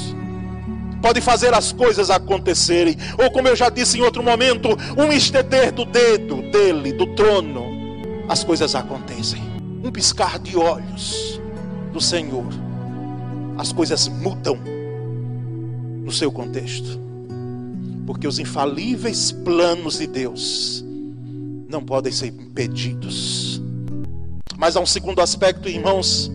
Pode 1.03 1.21
fazer 1.21 1.53
as 1.53 1.73
coisas 1.73 2.11
acontecerem, 2.11 2.97
ou 3.19 3.29
como 3.33 3.49
eu 3.49 3.57
já 3.57 3.69
disse 3.69 3.99
em 3.99 4.03
outro 4.03 4.23
momento, 4.23 4.69
um 4.97 5.13
estender 5.13 5.73
do 5.73 5.85
dedo 5.85 6.41
dele, 6.53 6.93
do 6.93 7.07
trono, 7.17 7.67
as 8.29 8.45
coisas 8.45 8.77
acontecem. 8.77 9.43
Um 9.83 9.91
piscar 9.91 10.39
de 10.39 10.57
olhos 10.57 11.41
do 11.93 12.01
Senhor, 12.01 12.47
as 13.59 13.73
coisas 13.73 14.07
mudam 14.07 14.57
no 16.05 16.13
seu 16.13 16.31
contexto, 16.31 17.01
porque 18.07 18.29
os 18.29 18.39
infalíveis 18.39 19.33
planos 19.33 19.99
de 19.99 20.07
Deus 20.07 20.85
não 21.69 21.83
podem 21.83 22.13
ser 22.13 22.29
impedidos. 22.29 23.61
Mas 24.57 24.77
há 24.77 24.81
um 24.81 24.87
segundo 24.87 25.21
aspecto, 25.21 25.69
irmãos, 25.69 26.31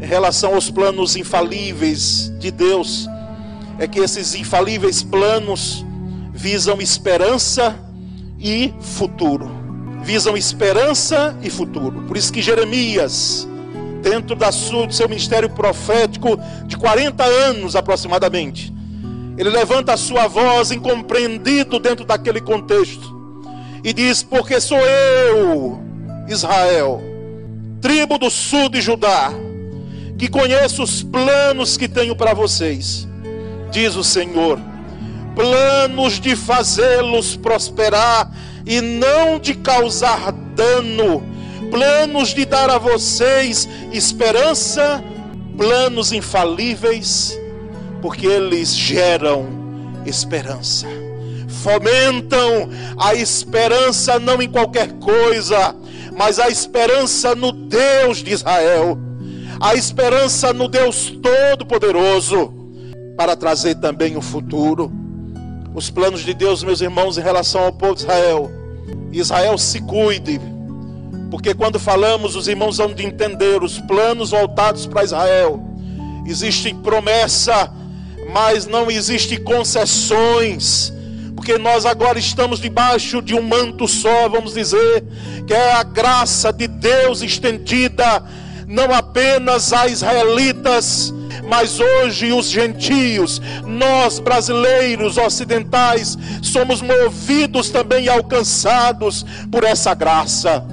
em 0.00 0.04
relação 0.04 0.54
aos 0.54 0.68
planos 0.68 1.14
infalíveis 1.14 2.32
de 2.40 2.50
Deus, 2.50 3.08
é 3.78 3.86
que 3.86 3.98
esses 3.98 4.34
infalíveis 4.34 5.02
planos 5.02 5.84
visam 6.32 6.80
esperança 6.80 7.78
e 8.38 8.72
futuro. 8.80 9.50
Visam 10.02 10.36
esperança 10.36 11.36
e 11.42 11.48
futuro. 11.48 12.02
Por 12.02 12.16
isso 12.16 12.32
que 12.32 12.42
Jeremias, 12.42 13.48
dentro 14.02 14.36
da 14.36 14.52
sua, 14.52 14.86
do 14.86 14.92
seu 14.92 15.08
ministério 15.08 15.48
profético 15.48 16.38
de 16.66 16.76
40 16.76 17.24
anos 17.24 17.74
aproximadamente, 17.74 18.72
ele 19.36 19.50
levanta 19.50 19.94
a 19.94 19.96
sua 19.96 20.28
voz 20.28 20.70
incompreendido 20.70 21.78
dentro 21.78 22.04
daquele 22.04 22.40
contexto 22.40 23.14
e 23.82 23.92
diz: 23.92 24.22
Porque 24.22 24.60
sou 24.60 24.78
eu, 24.78 25.80
Israel, 26.28 27.02
tribo 27.80 28.18
do 28.18 28.30
sul 28.30 28.68
de 28.68 28.80
Judá, 28.80 29.32
que 30.18 30.28
conheço 30.28 30.82
os 30.82 31.02
planos 31.02 31.76
que 31.76 31.88
tenho 31.88 32.14
para 32.14 32.32
vocês, 32.32 33.08
diz 33.74 33.96
o 33.96 34.04
Senhor, 34.04 34.60
planos 35.34 36.20
de 36.20 36.36
fazê-los 36.36 37.36
prosperar 37.36 38.30
e 38.64 38.80
não 38.80 39.36
de 39.40 39.52
causar 39.54 40.30
dano, 40.30 41.20
planos 41.72 42.28
de 42.28 42.44
dar 42.44 42.70
a 42.70 42.78
vocês 42.78 43.68
esperança, 43.90 45.02
planos 45.58 46.12
infalíveis, 46.12 47.36
porque 48.00 48.28
eles 48.28 48.76
geram 48.76 49.48
esperança 50.06 50.86
fomentam 51.64 52.68
a 52.98 53.14
esperança 53.14 54.18
não 54.18 54.42
em 54.42 54.50
qualquer 54.50 54.92
coisa, 54.98 55.74
mas 56.14 56.38
a 56.38 56.50
esperança 56.50 57.34
no 57.34 57.50
Deus 57.52 58.18
de 58.18 58.32
Israel, 58.32 58.98
a 59.58 59.74
esperança 59.74 60.52
no 60.52 60.68
Deus 60.68 61.10
Todo-Poderoso, 61.22 62.53
para 63.16 63.36
trazer 63.36 63.76
também 63.76 64.16
o 64.16 64.20
futuro. 64.20 64.92
Os 65.74 65.90
planos 65.90 66.20
de 66.20 66.34
Deus, 66.34 66.62
meus 66.62 66.80
irmãos, 66.80 67.18
em 67.18 67.22
relação 67.22 67.64
ao 67.64 67.72
povo 67.72 67.94
de 67.94 68.02
Israel. 68.02 68.50
Israel 69.12 69.56
se 69.58 69.80
cuide, 69.80 70.40
porque 71.30 71.54
quando 71.54 71.78
falamos, 71.78 72.36
os 72.36 72.48
irmãos 72.48 72.78
vão 72.78 72.92
de 72.92 73.04
entender 73.04 73.62
os 73.62 73.78
planos 73.80 74.30
voltados 74.30 74.86
para 74.86 75.04
Israel. 75.04 75.62
Existe 76.26 76.74
promessa, 76.74 77.72
mas 78.32 78.66
não 78.66 78.90
existe 78.90 79.36
concessões 79.36 80.92
porque 81.34 81.58
nós 81.58 81.84
agora 81.84 82.18
estamos 82.18 82.58
debaixo 82.58 83.20
de 83.20 83.34
um 83.34 83.42
manto 83.42 83.86
só, 83.86 84.28
vamos 84.30 84.54
dizer, 84.54 85.04
que 85.46 85.52
é 85.52 85.72
a 85.72 85.82
graça 85.82 86.50
de 86.50 86.66
Deus 86.66 87.20
estendida 87.20 88.22
não 88.66 88.92
apenas 88.94 89.72
a 89.72 89.86
israelitas, 89.86 91.12
mas 91.46 91.80
hoje 91.80 92.32
os 92.32 92.48
gentios, 92.50 93.40
nós 93.64 94.18
brasileiros 94.18 95.16
ocidentais, 95.18 96.16
somos 96.42 96.80
movidos 96.80 97.70
também 97.70 98.04
e 98.04 98.08
alcançados 98.08 99.24
por 99.50 99.64
essa 99.64 99.94
graça. 99.94 100.64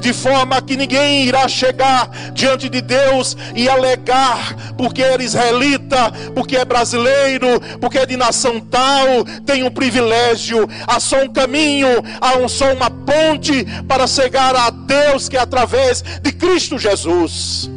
De 0.00 0.12
forma 0.12 0.62
que 0.62 0.76
ninguém 0.76 1.24
irá 1.24 1.48
chegar 1.48 2.08
diante 2.32 2.68
de 2.68 2.80
Deus 2.80 3.36
e 3.54 3.68
alegar 3.68 4.54
porque 4.76 5.02
é 5.02 5.20
israelita, 5.20 6.12
porque 6.34 6.56
é 6.56 6.64
brasileiro, 6.64 7.60
porque 7.80 7.98
é 7.98 8.06
de 8.06 8.16
nação 8.16 8.60
tal, 8.60 9.24
tem 9.44 9.64
um 9.64 9.70
privilégio, 9.70 10.68
há 10.86 11.00
só 11.00 11.24
um 11.24 11.28
caminho, 11.28 11.88
há 12.20 12.36
um, 12.38 12.48
só 12.48 12.72
uma 12.72 12.90
ponte 12.90 13.66
para 13.88 14.06
chegar 14.06 14.54
a 14.54 14.70
Deus 14.70 15.28
que 15.28 15.36
é 15.36 15.40
através 15.40 16.02
de 16.22 16.32
Cristo 16.32 16.78
Jesus. 16.78 17.68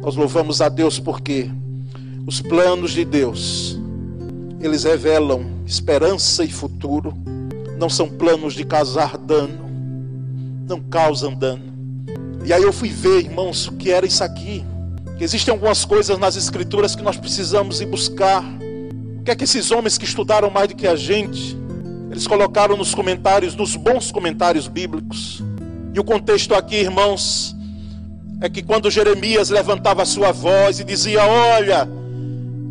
Nós 0.00 0.14
louvamos 0.14 0.62
a 0.62 0.68
Deus 0.68 1.00
porque 1.00 1.50
os 2.28 2.42
planos 2.42 2.90
de 2.90 3.06
Deus, 3.06 3.80
eles 4.60 4.84
revelam 4.84 5.46
esperança 5.64 6.44
e 6.44 6.50
futuro, 6.52 7.16
não 7.78 7.88
são 7.88 8.06
planos 8.06 8.52
de 8.52 8.66
causar 8.66 9.16
dano, 9.16 9.64
não 10.68 10.78
causam 10.78 11.34
dano. 11.34 11.64
E 12.44 12.52
aí 12.52 12.62
eu 12.62 12.70
fui 12.70 12.90
ver, 12.90 13.20
irmãos, 13.20 13.66
o 13.68 13.72
que 13.72 13.90
era 13.90 14.04
isso 14.04 14.22
aqui. 14.22 14.62
Que 15.16 15.24
existem 15.24 15.52
algumas 15.52 15.86
coisas 15.86 16.18
nas 16.18 16.36
escrituras 16.36 16.94
que 16.94 17.02
nós 17.02 17.16
precisamos 17.16 17.80
ir 17.80 17.86
buscar. 17.86 18.44
O 19.20 19.22
que 19.22 19.30
é 19.30 19.34
que 19.34 19.44
esses 19.44 19.70
homens 19.70 19.96
que 19.96 20.04
estudaram 20.04 20.50
mais 20.50 20.68
do 20.68 20.76
que 20.76 20.86
a 20.86 20.96
gente, 20.96 21.56
eles 22.10 22.26
colocaram 22.26 22.76
nos 22.76 22.94
comentários, 22.94 23.54
nos 23.54 23.74
bons 23.74 24.12
comentários 24.12 24.68
bíblicos. 24.68 25.42
E 25.94 25.98
o 25.98 26.04
contexto 26.04 26.54
aqui, 26.54 26.76
irmãos, 26.76 27.56
é 28.42 28.50
que 28.50 28.62
quando 28.62 28.90
Jeremias 28.90 29.48
levantava 29.48 30.02
a 30.02 30.06
sua 30.06 30.30
voz 30.30 30.78
e 30.78 30.84
dizia: 30.84 31.24
Olha, 31.24 31.88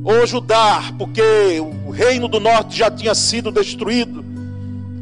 ô 0.04 0.26
Judá, 0.26 0.94
porque 0.98 1.60
o 1.60 1.90
reino 1.90 2.28
do 2.28 2.40
norte 2.40 2.78
já 2.78 2.90
tinha 2.90 3.14
sido 3.16 3.52
destruído 3.52 4.24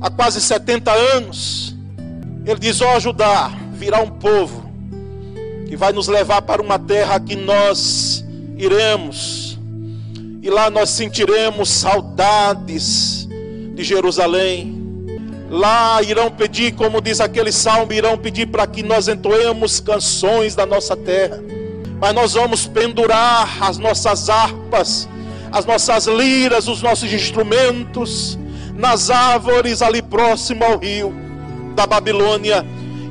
há 0.02 0.10
quase 0.10 0.42
70 0.42 0.92
anos. 0.92 1.76
Ele 2.46 2.60
diz: 2.60 2.82
Ó 2.82 2.96
oh, 2.96 3.00
Judá, 3.00 3.52
virá 3.74 4.02
um 4.02 4.10
povo 4.10 4.66
que 5.68 5.76
vai 5.76 5.92
nos 5.92 6.08
levar 6.08 6.42
para 6.42 6.62
uma 6.62 6.78
terra 6.78 7.20
que 7.20 7.36
nós 7.36 8.24
iremos, 8.58 9.58
e 10.42 10.50
lá 10.50 10.70
nós 10.70 10.90
sentiremos 10.90 11.70
saudades 11.70 13.28
de 13.74 13.84
Jerusalém. 13.84 14.74
Lá 15.50 16.02
irão 16.02 16.32
pedir, 16.32 16.74
como 16.74 17.02
diz 17.02 17.20
aquele 17.20 17.52
salmo, 17.52 17.94
irão 17.94 18.18
pedir 18.18 18.48
para 18.48 18.66
que 18.66 18.82
nós 18.82 19.08
entoemos 19.08 19.80
canções 19.80 20.56
da 20.56 20.66
nossa 20.66 20.96
terra. 20.96 21.40
Mas 22.06 22.14
nós 22.14 22.34
vamos 22.34 22.68
pendurar 22.68 23.64
as 23.64 23.80
nossas 23.80 24.30
harpas, 24.30 25.10
as 25.52 25.66
nossas 25.66 26.06
liras, 26.06 26.68
os 26.68 26.84
nossos 26.84 27.12
instrumentos 27.12 28.38
nas 28.76 29.10
árvores 29.10 29.82
ali 29.82 30.04
próximo 30.04 30.64
ao 30.64 30.78
rio 30.78 31.12
da 31.76 31.88
Babilônia. 31.88 32.64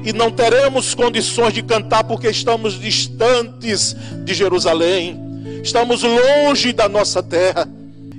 E 0.05 0.13
não 0.13 0.31
teremos 0.31 0.95
condições 0.95 1.53
de 1.53 1.61
cantar 1.61 2.05
porque 2.05 2.29
estamos 2.29 2.79
distantes 2.79 3.97
de 4.25 4.33
Jerusalém, 4.33 5.21
estamos 5.61 6.05
longe 6.05 6.73
da 6.73 6.89
nossa 6.89 7.21
terra. 7.21 7.69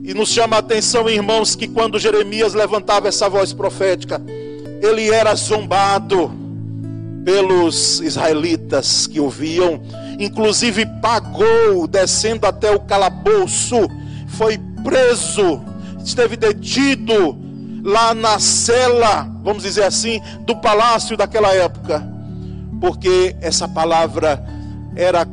E 0.04 0.14
nos 0.14 0.28
chama 0.28 0.58
a 0.58 0.60
atenção, 0.60 1.08
irmãos, 1.10 1.56
que 1.56 1.70
quando 1.70 1.98
Jeremias 1.98 2.54
levantava 2.54 3.08
essa 3.08 3.30
voz 3.30 3.54
profética, 3.54 4.22
ele 4.82 5.10
era 5.10 5.34
zombado 5.36 6.30
pelos 7.24 8.02
israelitas 8.02 9.08
que 9.08 9.22
ouviam, 9.22 9.82
inclusive 10.20 10.86
pagou, 11.02 11.88
descendo 11.88 12.46
até 12.46 12.72
o 12.72 12.80
calabouço, 12.80 13.88
foi 14.28 14.58
preso, 14.84 15.62
esteve 16.04 16.36
detido 16.36 17.38
lá 17.84 18.14
na 18.14 18.40
cela, 18.40 19.30
vamos 19.44 19.64
dizer 19.64 19.84
assim, 19.84 20.22
do 20.42 20.56
palácio 20.56 21.16
daquela 21.16 21.54
época, 21.54 22.06
porque 22.82 23.36
essa 23.42 23.68
palavra 23.68 24.44
era 24.96 25.28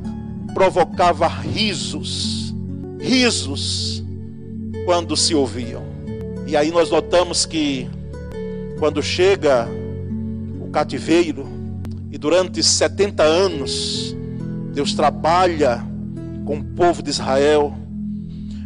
provocava 0.55 1.27
risos, 1.27 2.55
risos 3.01 4.05
quando 4.85 5.17
se 5.17 5.35
ouviam. 5.35 5.83
E 6.47 6.57
aí 6.57 6.71
nós 6.71 6.91
notamos 6.91 7.47
que 7.47 7.89
quando 8.79 9.03
chega 9.03 9.67
o 10.61 10.69
cativeiro 10.69 11.49
e 12.11 12.19
durante 12.19 12.63
70 12.63 13.23
anos 13.23 14.15
Deus 14.73 14.95
trabalha 14.95 15.85
com 16.47 16.59
o 16.59 16.65
povo 16.65 17.03
de 17.03 17.11
Israel, 17.11 17.77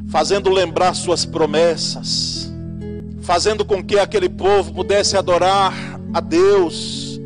fazendo 0.09 0.51
lembrar 0.51 0.95
suas 0.95 1.25
promessas, 1.25 2.53
fazendo 3.23 3.65
com 3.65 3.83
que 3.83 3.99
aquele 3.99 4.29
povo 4.29 4.73
pudesse 4.73 5.17
adorar 5.17 5.75
a 6.15 6.21
Deus 6.21 7.21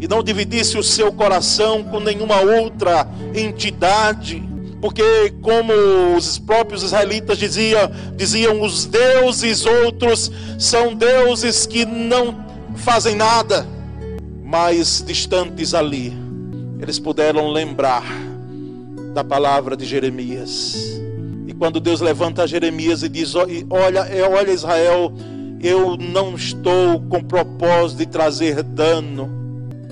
e 0.00 0.08
não 0.08 0.22
dividisse 0.22 0.78
o 0.78 0.82
seu 0.82 1.12
coração 1.12 1.82
com 1.82 1.98
nenhuma 2.00 2.40
outra 2.40 3.06
entidade, 3.34 4.42
porque 4.80 5.34
como 5.42 5.72
os 6.16 6.38
próprios 6.38 6.82
israelitas 6.82 7.36
diziam, 7.36 7.90
diziam 8.16 8.62
os 8.62 8.86
deuses 8.86 9.66
outros 9.66 10.30
são 10.58 10.94
deuses 10.94 11.66
que 11.66 11.84
não 11.84 12.44
fazem 12.76 13.14
nada 13.14 13.66
mais 14.42 15.04
distantes 15.06 15.74
ali, 15.74 16.16
eles 16.80 16.98
puderam 16.98 17.48
lembrar 17.50 18.04
da 19.12 19.22
palavra 19.22 19.76
de 19.76 19.84
Jeremias. 19.84 21.00
E 21.46 21.52
quando 21.52 21.80
Deus 21.80 22.00
levanta 22.00 22.46
Jeremias 22.46 23.02
e 23.02 23.08
diz: 23.08 23.34
Olha, 23.34 24.06
olha 24.30 24.50
Israel, 24.50 25.12
eu 25.60 25.96
não 25.96 26.34
estou 26.34 27.00
com 27.02 27.22
propósito 27.22 27.98
de 27.98 28.06
trazer 28.06 28.62
dano. 28.62 29.38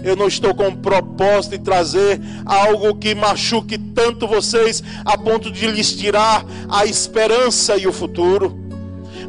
Eu 0.03 0.14
não 0.14 0.29
estou 0.29 0.55
com 0.55 0.74
propósito 0.74 1.59
de 1.59 1.64
trazer 1.64 2.20
algo 2.46 2.94
que 2.94 3.14
machuque 3.14 3.77
tanto 3.77 4.29
vocês 4.29 4.83
a 5.05 5.18
ponto 5.18 5.51
de 5.51 5.66
lhes 5.66 5.92
tirar 5.92 6.44
a 6.68 6.87
esperança 6.87 7.77
e 7.77 7.87
o 7.87 7.92
futuro 7.92 8.68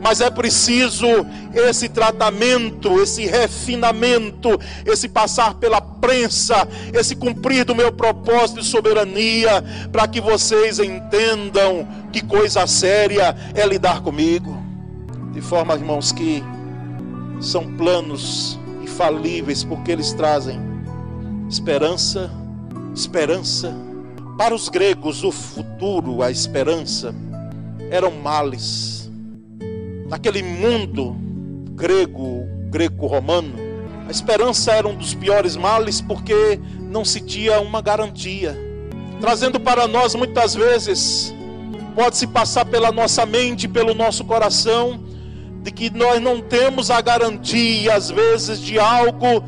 mas 0.01 0.21
é 0.21 0.29
preciso 0.29 1.07
esse 1.53 1.89
tratamento, 1.89 3.01
esse 3.01 3.25
refinamento, 3.25 4.59
esse 4.85 5.09
passar 5.09 5.55
pela 5.55 5.81
prensa, 5.81 6.67
esse 6.93 7.15
cumprir 7.15 7.65
do 7.65 7.75
meu 7.75 7.91
propósito 7.91 8.61
de 8.61 8.67
soberania, 8.67 9.63
para 9.91 10.07
que 10.07 10.21
vocês 10.21 10.79
entendam 10.79 11.87
que 12.11 12.23
coisa 12.23 12.65
séria 12.65 13.35
é 13.53 13.65
lidar 13.65 14.01
comigo. 14.01 14.57
De 15.33 15.41
forma, 15.41 15.75
irmãos, 15.75 16.11
que 16.11 16.43
são 17.39 17.65
planos 17.75 18.59
infalíveis, 18.81 19.63
porque 19.63 19.91
eles 19.91 20.13
trazem 20.13 20.59
esperança, 21.49 22.31
esperança. 22.95 23.75
Para 24.37 24.55
os 24.55 24.69
gregos, 24.69 25.25
o 25.25 25.31
futuro, 25.31 26.23
a 26.23 26.31
esperança, 26.31 27.13
eram 27.91 28.11
males 28.11 28.98
naquele 30.09 30.41
mundo 30.43 31.15
grego, 31.71 32.45
greco-romano, 32.69 33.53
a 34.07 34.11
esperança 34.11 34.73
era 34.73 34.87
um 34.87 34.95
dos 34.95 35.13
piores 35.13 35.55
males 35.55 36.01
porque 36.01 36.59
não 36.81 37.05
se 37.05 37.21
tinha 37.21 37.61
uma 37.61 37.79
garantia. 37.79 38.57
Trazendo 39.21 39.59
para 39.59 39.87
nós 39.87 40.15
muitas 40.15 40.55
vezes, 40.55 41.33
pode 41.95 42.17
se 42.17 42.25
passar 42.25 42.65
pela 42.65 42.91
nossa 42.91 43.25
mente, 43.25 43.67
pelo 43.67 43.93
nosso 43.93 44.25
coração, 44.25 44.99
de 45.61 45.71
que 45.71 45.89
nós 45.89 46.19
não 46.21 46.41
temos 46.41 46.89
a 46.89 46.99
garantia, 47.01 47.93
às 47.93 48.09
vezes, 48.09 48.59
de 48.59 48.79
algo 48.79 49.43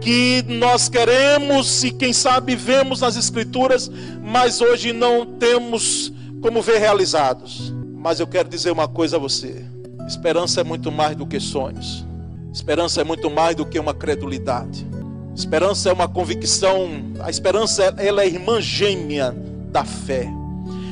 que 0.00 0.44
nós 0.48 0.88
queremos 0.88 1.84
e 1.84 1.92
quem 1.92 2.12
sabe 2.12 2.56
vemos 2.56 3.00
nas 3.00 3.16
Escrituras, 3.16 3.88
mas 4.20 4.60
hoje 4.60 4.92
não 4.92 5.24
temos 5.24 6.12
como 6.40 6.60
ver 6.60 6.78
realizados. 6.78 7.72
Mas 7.94 8.18
eu 8.18 8.26
quero 8.26 8.48
dizer 8.48 8.72
uma 8.72 8.88
coisa 8.88 9.16
a 9.16 9.20
você: 9.20 9.64
Esperança 10.12 10.60
é 10.60 10.64
muito 10.64 10.92
mais 10.92 11.16
do 11.16 11.26
que 11.26 11.40
sonhos. 11.40 12.06
Esperança 12.52 13.00
é 13.00 13.04
muito 13.04 13.30
mais 13.30 13.56
do 13.56 13.64
que 13.64 13.78
uma 13.78 13.94
credulidade. 13.94 14.86
Esperança 15.34 15.88
é 15.88 15.92
uma 15.92 16.06
convicção. 16.06 16.86
A 17.20 17.30
esperança 17.30 17.94
ela 17.96 18.22
é 18.22 18.26
irmã 18.26 18.60
gêmea 18.60 19.34
da 19.70 19.86
fé. 19.86 20.28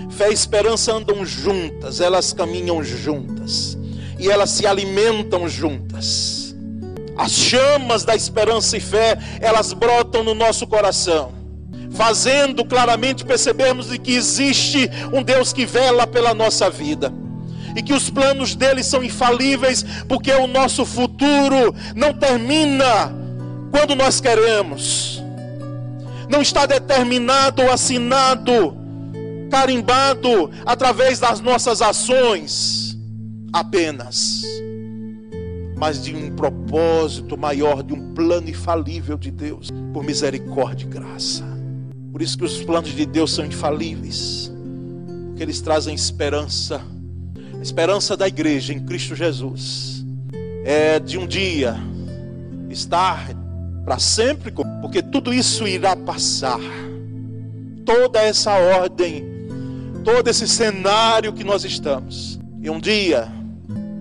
Fé 0.09 0.31
e 0.31 0.33
esperança 0.33 0.95
andam 0.95 1.23
juntas, 1.23 2.01
elas 2.01 2.33
caminham 2.33 2.83
juntas 2.83 3.77
e 4.19 4.31
elas 4.31 4.49
se 4.49 4.67
alimentam 4.67 5.47
juntas. 5.47 6.57
As 7.15 7.33
chamas 7.33 8.05
da 8.05 8.17
esperança 8.17 8.79
e 8.79 8.81
fé, 8.81 9.19
elas 9.39 9.75
brotam 9.75 10.25
no 10.25 10.35
nosso 10.35 10.67
coração, 10.67 11.33
fazendo 11.91 12.65
claramente 12.65 13.23
percebermos 13.23 13.91
de 13.91 13.99
que 13.99 14.15
existe 14.15 14.91
um 15.13 15.23
Deus 15.23 15.53
que 15.53 15.67
vela 15.67 16.07
pela 16.07 16.33
nossa 16.33 16.71
vida 16.71 17.13
e 17.75 17.83
que 17.83 17.93
os 17.93 18.11
planos 18.11 18.55
dele 18.55 18.83
são 18.83 19.03
infalíveis, 19.03 19.85
porque 20.09 20.33
o 20.33 20.47
nosso 20.47 20.85
futuro 20.85 21.75
não 21.95 22.13
termina 22.13 23.15
quando 23.71 23.95
nós 23.95 24.21
queremos, 24.21 25.23
não 26.29 26.43
está 26.43 26.67
determinado, 26.67 27.63
assinado, 27.71 28.77
carimbado 29.51 30.51
através 30.65 31.19
das 31.19 31.41
nossas 31.41 31.83
ações 31.83 32.99
apenas, 33.53 34.43
mas 35.77 36.03
de 36.03 36.15
um 36.15 36.31
propósito 36.31 37.37
maior, 37.37 37.83
de 37.83 37.95
um 37.95 38.13
plano 38.15 38.49
infalível 38.49 39.17
de 39.17 39.31
Deus, 39.31 39.69
por 39.93 40.05
misericórdia 40.05 40.85
e 40.85 40.89
graça. 40.89 41.45
Por 42.13 42.23
isso 42.23 42.37
que 42.37 42.45
os 42.45 42.63
planos 42.63 42.91
de 42.91 43.07
Deus 43.07 43.33
são 43.33 43.45
infalíveis, 43.45 44.53
porque 45.29 45.43
eles 45.43 45.61
trazem 45.61 45.95
esperança 45.95 46.81
a 47.61 47.63
esperança 47.63 48.17
da 48.17 48.27
igreja 48.27 48.73
em 48.73 48.81
Cristo 48.81 49.15
Jesus 49.15 50.03
é 50.65 50.99
de 50.99 51.19
um 51.19 51.27
dia 51.27 51.77
estar 52.71 53.29
para 53.85 53.99
sempre, 53.99 54.51
porque 54.81 55.03
tudo 55.03 55.31
isso 55.31 55.69
irá 55.69 55.95
passar. 55.95 56.59
Toda 57.85 58.19
essa 58.19 58.53
ordem, 58.53 59.27
todo 60.03 60.29
esse 60.29 60.49
cenário 60.49 61.35
que 61.35 61.45
nós 61.45 61.63
estamos. 61.63 62.41
E 62.63 62.71
um 62.71 62.81
dia 62.81 63.31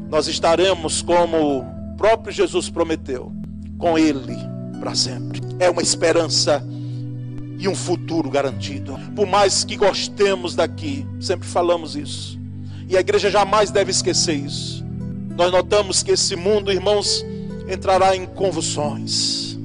nós 0.09 0.27
estaremos 0.27 1.01
como 1.01 1.59
o 1.59 1.65
próprio 1.97 2.33
Jesus 2.33 2.69
prometeu, 2.69 3.29
com 3.77 3.99
Ele 3.99 4.37
para 4.79 4.95
sempre. 4.95 5.41
É 5.59 5.69
uma 5.69 5.81
esperança 5.81 6.63
e 7.57 7.67
um 7.67 7.75
futuro 7.75 8.29
garantido. 8.29 8.97
Por 9.13 9.27
mais 9.27 9.65
que 9.65 9.75
gostemos 9.75 10.55
daqui, 10.55 11.05
sempre 11.19 11.45
falamos 11.45 11.97
isso. 11.97 12.38
E 12.89 12.97
a 12.97 12.99
igreja 12.99 13.30
jamais 13.30 13.69
deve 13.69 13.91
esquecer 13.91 14.34
isso. 14.34 14.84
Nós 15.38 15.52
notamos 15.52 16.02
que 16.02 16.12
esse 16.12 16.36
mundo, 16.36 16.71
irmãos, 16.71 17.23
entrará 17.69 18.15
em 18.15 18.25
convulsões. 18.25 19.58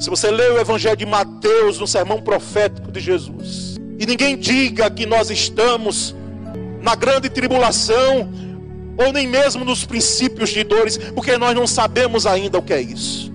Se 0.00 0.08
você 0.08 0.30
lê 0.30 0.48
o 0.48 0.58
Evangelho 0.58 0.96
de 0.96 1.04
Mateus, 1.04 1.78
no 1.78 1.86
sermão 1.86 2.22
profético 2.22 2.90
de 2.90 3.00
Jesus, 3.00 3.76
e 3.98 4.06
ninguém 4.06 4.36
diga 4.36 4.90
que 4.90 5.04
nós 5.04 5.30
estamos 5.30 6.16
na 6.80 6.94
grande 6.94 7.28
tribulação, 7.28 8.32
ou 8.96 9.12
nem 9.12 9.26
mesmo 9.26 9.64
nos 9.64 9.84
princípios 9.84 10.48
de 10.48 10.64
dores, 10.64 10.96
porque 10.96 11.36
nós 11.36 11.54
não 11.54 11.66
sabemos 11.66 12.26
ainda 12.26 12.58
o 12.58 12.62
que 12.62 12.72
é 12.72 12.80
isso. 12.80 13.32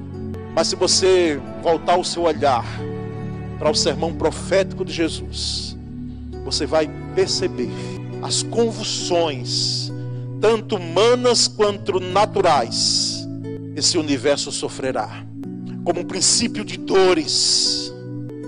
Mas 0.55 0.67
se 0.67 0.75
você 0.75 1.39
voltar 1.61 1.97
o 1.97 2.03
seu 2.03 2.23
olhar 2.23 2.65
para 3.59 3.69
o 3.69 3.75
sermão 3.75 4.13
profético 4.13 4.83
de 4.83 4.91
Jesus, 4.91 5.77
você 6.43 6.65
vai 6.65 6.89
perceber 7.13 7.69
as 8.21 8.43
convulsões, 8.43 9.91
tanto 10.41 10.75
humanas 10.75 11.47
quanto 11.47 11.99
naturais, 11.99 13.27
esse 13.75 13.97
universo 13.97 14.51
sofrerá, 14.51 15.23
como 15.83 16.01
um 16.01 16.05
princípio 16.05 16.65
de 16.65 16.77
dores, 16.77 17.93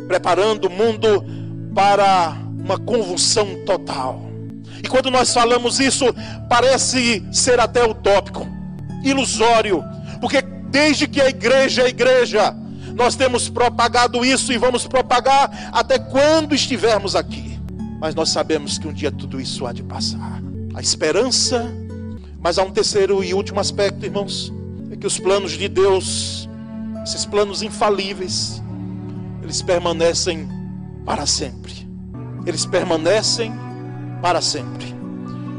preparando 0.07 0.65
o 0.65 0.69
mundo 0.69 1.23
para 1.73 2.37
uma 2.59 2.77
convulsão 2.77 3.63
total. 3.65 4.21
E 4.83 4.87
quando 4.87 5.09
nós 5.09 5.33
falamos 5.33 5.79
isso, 5.79 6.05
parece 6.49 7.23
ser 7.31 7.59
até 7.59 7.83
utópico, 7.85 8.47
ilusório, 9.03 9.83
porque 10.19 10.41
desde 10.41 11.07
que 11.07 11.21
a 11.21 11.29
igreja 11.29 11.83
é 11.83 11.89
igreja, 11.89 12.55
nós 12.93 13.15
temos 13.15 13.47
propagado 13.47 14.25
isso 14.25 14.51
e 14.51 14.57
vamos 14.57 14.85
propagar 14.85 15.69
até 15.71 15.97
quando 15.97 16.53
estivermos 16.53 17.15
aqui 17.15 17.50
mas 18.01 18.15
nós 18.15 18.29
sabemos 18.29 18.79
que 18.79 18.87
um 18.87 18.91
dia 18.91 19.11
tudo 19.11 19.39
isso 19.39 19.67
há 19.67 19.71
de 19.71 19.83
passar. 19.83 20.41
A 20.73 20.81
esperança, 20.81 21.71
mas 22.41 22.57
há 22.57 22.63
um 22.63 22.71
terceiro 22.71 23.23
e 23.23 23.31
último 23.31 23.59
aspecto, 23.59 24.03
irmãos, 24.03 24.51
é 24.89 24.95
que 24.95 25.05
os 25.05 25.19
planos 25.19 25.51
de 25.51 25.67
Deus, 25.67 26.49
esses 27.03 27.27
planos 27.27 27.61
infalíveis, 27.61 28.59
eles 29.43 29.61
permanecem 29.61 30.49
para 31.05 31.27
sempre. 31.27 31.87
Eles 32.43 32.65
permanecem 32.65 33.53
para 34.19 34.41
sempre. 34.41 34.95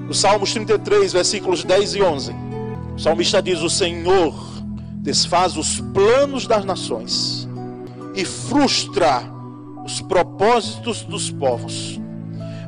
No 0.08 0.12
Salmos 0.12 0.52
33, 0.52 1.12
versículos 1.12 1.62
10 1.62 1.94
e 1.94 2.02
11, 2.02 2.34
o 2.96 2.98
salmista 2.98 3.40
diz: 3.40 3.60
O 3.60 3.70
Senhor 3.70 4.34
desfaz 4.96 5.56
os 5.56 5.80
planos 5.94 6.48
das 6.48 6.64
nações 6.64 7.48
e 8.16 8.24
frustra 8.24 9.22
os 9.84 10.00
propósitos 10.00 11.02
dos 11.02 11.30
povos 11.30 12.01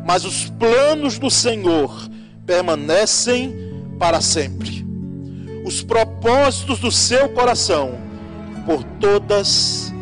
mas 0.05 0.25
os 0.25 0.51
planos 0.51 1.19
do 1.19 1.31
Senhor 1.31 2.09
permanecem 2.47 3.55
para 3.99 4.21
sempre. 4.21 4.85
Os 5.65 5.83
propósitos 5.83 6.79
do 6.79 6.93
seu 6.93 7.29
coração 7.31 7.99
por 8.67 8.83
todas 9.01 9.93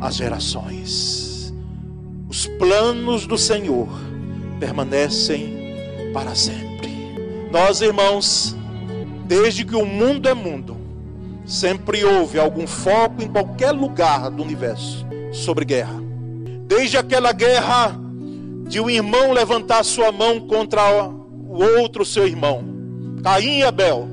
as 0.00 0.16
gerações. 0.16 1.54
Os 2.28 2.46
planos 2.46 3.26
do 3.26 3.38
Senhor 3.38 3.88
permanecem 4.58 5.74
para 6.12 6.34
sempre. 6.34 6.92
Nós, 7.52 7.80
irmãos, 7.80 8.56
desde 9.24 9.64
que 9.64 9.76
o 9.76 9.86
mundo 9.86 10.28
é 10.28 10.34
mundo, 10.34 10.76
sempre 11.46 12.04
houve 12.04 12.40
algum 12.40 12.66
foco 12.66 13.22
em 13.22 13.28
qualquer 13.28 13.70
lugar 13.70 14.30
do 14.30 14.42
universo 14.42 15.06
sobre 15.32 15.64
guerra. 15.64 16.02
Desde 16.66 16.96
aquela 16.96 17.32
guerra 17.32 18.03
de 18.68 18.80
um 18.80 18.88
irmão 18.90 19.32
levantar 19.32 19.84
sua 19.84 20.10
mão 20.10 20.40
contra 20.40 20.82
o 20.92 21.62
outro 21.80 22.04
seu 22.04 22.26
irmão. 22.26 22.64
Caim 23.22 23.58
e 23.58 23.62
Abel, 23.62 24.08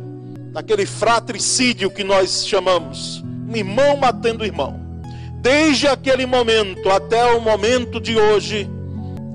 naquele 0.54 0.86
fratricídio 0.86 1.90
que 1.90 2.04
nós 2.04 2.46
chamamos, 2.46 3.24
um 3.50 3.56
irmão 3.56 3.98
matando 3.98 4.44
o 4.44 4.46
irmão. 4.46 4.80
desde 5.42 5.88
aquele 5.88 6.26
momento 6.28 6.88
até 6.90 7.34
o 7.34 7.42
momento 7.42 8.00
de 8.00 8.16
hoje, 8.16 8.70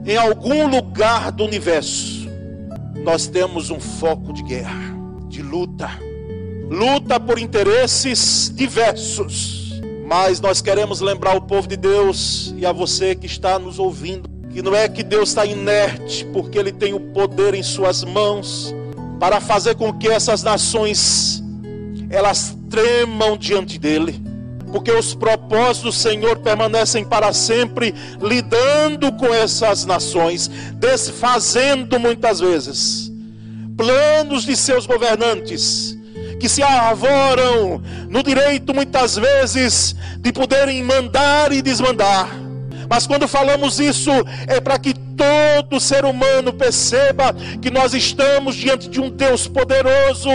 em 0.07 0.17
algum 0.17 0.69
lugar 0.69 1.33
do 1.33 1.45
universo, 1.45 2.29
nós 3.03 3.27
temos 3.27 3.71
um 3.71 3.81
foco 3.81 4.33
de 4.33 4.43
guerra, 4.45 4.95
de 5.29 5.43
luta. 5.43 5.91
Luta 6.71 7.19
por 7.19 7.39
interesses 7.39 8.53
diversos. 8.55 9.81
Mas 10.07 10.41
nós 10.41 10.63
queremos 10.63 11.01
lembrar 11.01 11.37
o 11.37 11.43
povo 11.43 11.67
de 11.67 11.77
Deus 11.77 12.55
e 12.57 12.65
a 12.65 12.71
você 12.71 13.17
que 13.17 13.27
está 13.27 13.59
nos 13.59 13.81
ouvindo, 13.81 14.29
que 14.57 14.63
não 14.63 14.75
é 14.75 14.89
que 14.89 15.03
Deus 15.03 15.29
está 15.29 15.45
inerte, 15.45 16.25
porque 16.33 16.59
Ele 16.59 16.73
tem 16.73 16.95
o 16.95 16.99
poder 16.99 17.53
em 17.53 17.63
Suas 17.63 18.03
mãos 18.03 18.75
para 19.21 19.39
fazer 19.39 19.75
com 19.75 19.93
que 19.93 20.09
essas 20.09 20.43
nações 20.43 21.45
elas 22.09 22.57
tremam 22.71 23.37
diante 23.37 23.79
dele 23.79 24.19
porque 24.73 24.91
os 24.91 25.15
propósitos 25.15 25.83
do 25.83 25.93
Senhor 25.93 26.39
permanecem 26.39 27.05
para 27.05 27.33
sempre, 27.33 27.95
lidando 28.21 29.13
com 29.13 29.33
essas 29.33 29.85
nações, 29.85 30.49
desfazendo 30.75 32.01
muitas 32.01 32.41
vezes 32.41 33.13
planos 33.77 34.45
de 34.45 34.57
seus 34.57 34.87
governantes, 34.87 35.97
que 36.41 36.49
se 36.49 36.63
arvoram 36.63 37.81
no 38.09 38.23
direito 38.23 38.75
muitas 38.75 39.17
vezes 39.17 39.95
de 40.19 40.33
poderem 40.33 40.83
mandar 40.83 41.53
e 41.53 41.61
desmandar. 41.61 42.46
Mas 42.89 43.07
quando 43.07 43.27
falamos 43.27 43.81
isso, 43.81 44.11
é 44.47 44.61
para 44.61 44.79
que 44.79 44.95
todo 44.95 45.81
ser 45.81 46.05
humano 46.05 46.53
perceba 46.53 47.35
que 47.61 47.71
nós 47.71 47.95
estamos 47.95 48.55
diante 48.55 48.89
de 48.89 49.01
um 49.01 49.11
Deus 49.11 49.49
poderoso 49.49 50.31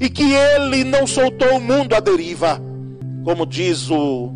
e 0.00 0.08
que 0.08 0.32
Ele 0.32 0.84
não 0.84 1.06
soltou 1.06 1.56
o 1.56 1.60
mundo 1.60 1.94
à 1.94 2.00
deriva 2.00 2.60
como 3.24 3.46
diz 3.46 3.90
o 3.90 4.32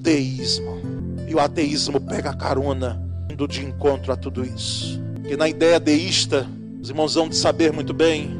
deísmo. 0.00 0.82
E 1.28 1.34
o 1.34 1.40
ateísmo 1.40 2.00
pega 2.00 2.30
a 2.30 2.36
carona 2.36 3.02
indo 3.30 3.46
de 3.48 3.64
encontro 3.64 4.12
a 4.12 4.16
tudo 4.16 4.44
isso. 4.44 5.00
Que 5.26 5.36
na 5.36 5.48
ideia 5.48 5.80
deísta, 5.80 6.46
os 6.80 6.90
irmãos 6.90 7.14
vão 7.14 7.28
de 7.28 7.36
saber 7.36 7.72
muito 7.72 7.94
bem, 7.94 8.30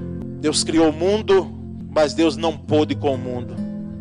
Deus 0.41 0.63
criou 0.63 0.91
o 0.91 0.93
mundo, 0.93 1.51
mas 1.91 2.13
Deus 2.13 2.37
não 2.37 2.57
pôde 2.57 2.95
com 2.95 3.15
o 3.15 3.19
mundo. 3.19 3.55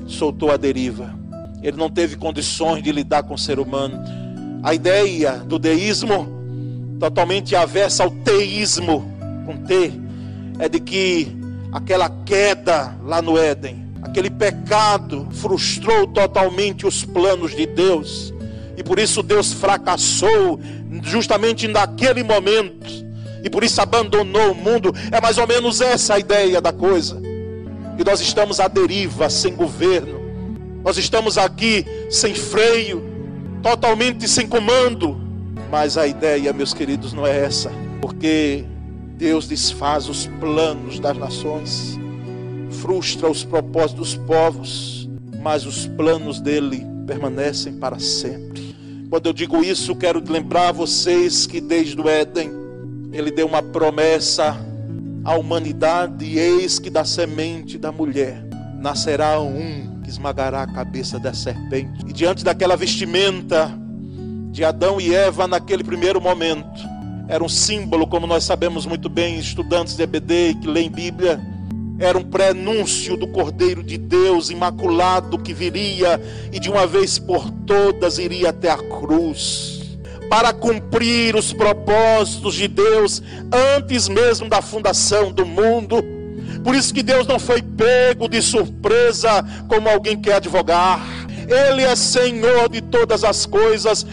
Soltou 0.08 0.52
a 0.52 0.58
deriva. 0.58 1.14
Ele 1.62 1.78
não 1.78 1.90
teve 1.90 2.18
condições 2.18 2.84
de 2.84 2.92
lidar 2.92 3.24
com 3.24 3.36
o 3.36 3.38
ser 3.38 3.60
humano. 3.60 3.98
A 4.64 4.74
ideia 4.74 5.34
do 5.34 5.60
deísmo, 5.60 6.28
totalmente 7.00 7.56
avessa 7.56 8.04
ao 8.04 8.10
teísmo, 8.10 9.06
com 9.46 9.58
T, 9.58 9.92
é 10.58 10.70
de 10.70 10.80
que 10.80 11.36
aquela 11.72 12.10
queda 12.26 12.96
lá 13.04 13.22
no 13.22 13.38
Éden, 13.38 13.84
Aquele 14.04 14.30
pecado 14.30 15.28
frustrou 15.32 16.06
totalmente 16.06 16.86
os 16.86 17.06
planos 17.06 17.56
de 17.56 17.66
Deus. 17.66 18.34
E 18.76 18.84
por 18.84 19.00
isso 19.00 19.24
Deus 19.24 19.54
fracassou 19.54 20.60
justamente 21.02 21.68
naquele 21.70 22.22
momento. 22.22 22.86
E 23.44 23.50
por 23.50 23.64
isso 23.64 23.82
abandonou 23.82 24.52
o 24.52 24.56
mundo. 24.56 24.94
É 25.10 25.22
mais 25.22 25.38
ou 25.38 25.48
menos 25.48 25.80
essa 25.80 26.16
a 26.16 26.20
ideia 26.20 26.60
da 26.60 26.74
coisa. 26.74 27.20
E 27.98 28.04
nós 28.04 28.20
estamos 28.20 28.60
à 28.60 28.68
deriva, 28.68 29.30
sem 29.30 29.56
governo. 29.56 30.20
Nós 30.84 30.98
estamos 30.98 31.38
aqui 31.38 31.86
sem 32.12 32.36
freio, 32.36 33.04
totalmente 33.64 34.28
sem 34.28 34.46
comando. 34.46 35.20
Mas 35.72 35.98
a 35.98 36.06
ideia, 36.06 36.54
meus 36.54 36.74
queridos, 36.74 37.14
não 37.14 37.26
é 37.26 37.46
essa. 37.46 37.72
Porque 38.02 38.66
Deus 39.18 39.48
desfaz 39.48 40.10
os 40.10 40.28
planos 40.28 41.00
das 41.00 41.18
nações 41.18 41.98
frustra 42.74 43.30
os 43.30 43.44
propósitos 43.44 44.16
dos 44.16 44.26
povos, 44.26 45.10
mas 45.42 45.66
os 45.66 45.88
planos 45.88 46.42
dele 46.42 46.86
permanecem 47.08 47.74
para 47.74 48.00
sempre. 48.00 48.76
Quando 49.10 49.28
eu 49.28 49.34
digo 49.34 49.64
isso, 49.64 49.96
quero 49.96 50.22
lembrar 50.28 50.70
a 50.70 50.72
vocês 50.72 51.46
que 51.46 51.62
desde 51.62 52.00
o 52.02 52.10
Éden, 52.10 52.52
ele 53.12 53.32
deu 53.32 53.46
uma 53.46 53.62
promessa 53.62 54.58
à 55.24 55.36
humanidade: 55.36 56.38
eis 56.38 56.80
que 56.80 56.90
da 56.90 57.06
semente 57.06 57.78
da 57.78 57.92
mulher 57.92 58.44
nascerá 58.80 59.40
um 59.40 59.93
que 60.04 60.10
esmagará 60.10 60.64
a 60.64 60.68
cabeça 60.68 61.20
da 61.20 61.34
serpente. 61.34 62.06
E 62.08 62.14
diante 62.14 62.44
daquela 62.44 62.76
vestimenta 62.76 63.72
de 64.52 64.64
Adão 64.64 65.00
e 65.00 65.14
Eva 65.14 65.48
naquele 65.48 65.84
primeiro 65.84 66.22
momento, 66.22 66.82
era 67.28 67.44
um 67.44 67.50
símbolo, 67.50 68.06
como 68.06 68.28
nós 68.28 68.44
sabemos 68.44 68.86
muito 68.86 69.10
bem, 69.10 69.40
estudantes 69.40 69.96
de 69.96 70.04
EBD 70.04 70.56
que 70.62 70.68
leem 70.68 70.92
Bíblia, 70.92 71.42
era 72.00 72.18
um 72.18 72.24
prenúncio 72.24 73.16
do 73.16 73.28
Cordeiro 73.28 73.84
de 73.84 73.98
Deus 73.98 74.50
imaculado 74.50 75.40
que 75.40 75.54
viria 75.54 76.20
e 76.52 76.60
de 76.60 76.70
uma 76.70 76.86
vez 76.86 77.18
por 77.18 77.50
todas 77.66 78.18
iria 78.18 78.50
até 78.50 78.70
a 78.70 78.78
cruz 78.78 79.84
para 80.30 80.52
cumprir 80.52 81.36
os 81.36 81.54
propósitos 81.54 82.56
de 82.56 82.68
Deus 82.68 83.22
antes 83.78 84.10
mesmo 84.10 84.50
da 84.50 84.62
fundação 84.62 85.32
do 85.32 85.46
mundo. 85.46 86.04
Por 86.64 86.76
isso 86.76 86.94
que 86.94 87.04
Deus 87.04 87.28
não 87.28 87.38
foi 87.38 87.62
pego 87.62 88.28
de 88.28 88.42
surpresa 88.42 89.44
como 89.68 89.90
alguém 89.90 90.20
quer 90.20 90.36
advogar. 90.36 91.02
Ele 91.48 91.82
é 91.82 91.96
Senhor 91.96 92.70
de 92.70 92.82
todas 92.82 93.24
as 93.24 93.46
coisas, 93.46 94.06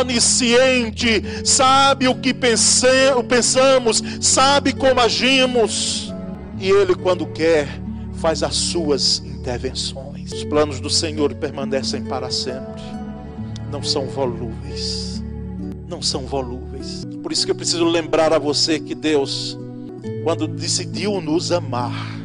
onisciente, 0.00 1.22
sabe 1.44 2.08
o 2.08 2.14
que 2.14 2.32
pensamos, 2.32 4.02
sabe 4.20 4.72
como 4.72 5.00
agimos. 5.00 6.12
E 6.58 6.70
Ele, 6.70 6.94
quando 6.94 7.26
quer, 7.26 7.68
faz 8.14 8.42
as 8.42 8.56
suas 8.56 9.18
intervenções. 9.24 10.32
Os 10.32 10.44
planos 10.44 10.80
do 10.80 10.90
Senhor 10.90 11.34
permanecem 11.34 12.04
para 12.04 12.30
sempre. 12.30 12.82
Não 13.70 13.82
são 13.82 14.06
volúveis. 14.06 15.22
Não 15.88 16.02
são 16.02 16.22
volúveis. 16.22 17.06
Por 17.22 17.32
isso 17.32 17.44
que 17.44 17.52
eu 17.52 17.56
preciso 17.56 17.84
lembrar 17.84 18.32
a 18.32 18.38
você 18.38 18.80
que 18.80 18.94
Deus, 18.94 19.58
quando 20.28 20.46
decidiu 20.46 21.22
nos 21.22 21.50
amar, 21.50 22.20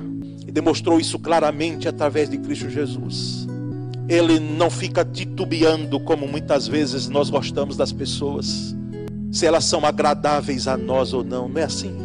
e 0.45 0.51
demonstrou 0.51 0.99
isso 0.99 1.17
claramente 1.17 1.87
através 1.87 2.29
de 2.29 2.37
Cristo 2.37 2.69
Jesus, 2.69 3.47
Ele 4.09 4.41
não 4.41 4.69
fica 4.69 5.05
titubeando 5.05 5.97
como 6.01 6.27
muitas 6.27 6.67
vezes 6.67 7.07
nós 7.07 7.29
gostamos 7.29 7.77
das 7.77 7.93
pessoas, 7.93 8.75
se 9.31 9.45
elas 9.45 9.63
são 9.63 9.85
agradáveis 9.85 10.67
a 10.67 10.75
nós 10.75 11.13
ou 11.13 11.23
não. 11.23 11.47
Não 11.47 11.61
é 11.61 11.63
assim? 11.63 11.95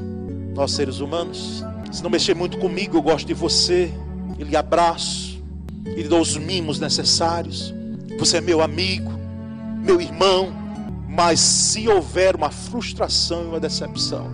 Nós 0.54 0.70
seres 0.70 1.00
humanos 1.00 1.64
se 1.90 2.00
não 2.00 2.10
mexer 2.10 2.36
muito 2.36 2.58
comigo, 2.58 2.96
eu 2.96 3.02
gosto 3.02 3.26
de 3.26 3.34
você. 3.34 3.92
Ele 4.38 4.54
abraço, 4.54 5.42
ele 5.84 6.06
dou 6.06 6.20
os 6.20 6.36
mimos 6.36 6.78
necessários. 6.78 7.74
Você 8.20 8.36
é 8.36 8.40
meu 8.40 8.62
amigo, 8.62 9.10
meu 9.82 10.00
irmão. 10.00 10.52
Mas 11.08 11.40
se 11.40 11.88
houver 11.88 12.36
uma 12.36 12.50
frustração 12.50 13.42
e 13.42 13.46
uma 13.48 13.58
decepção, 13.58 14.30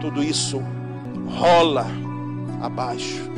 tudo 0.00 0.22
isso 0.22 0.62
rola 1.32 1.86
abaixo. 2.60 3.30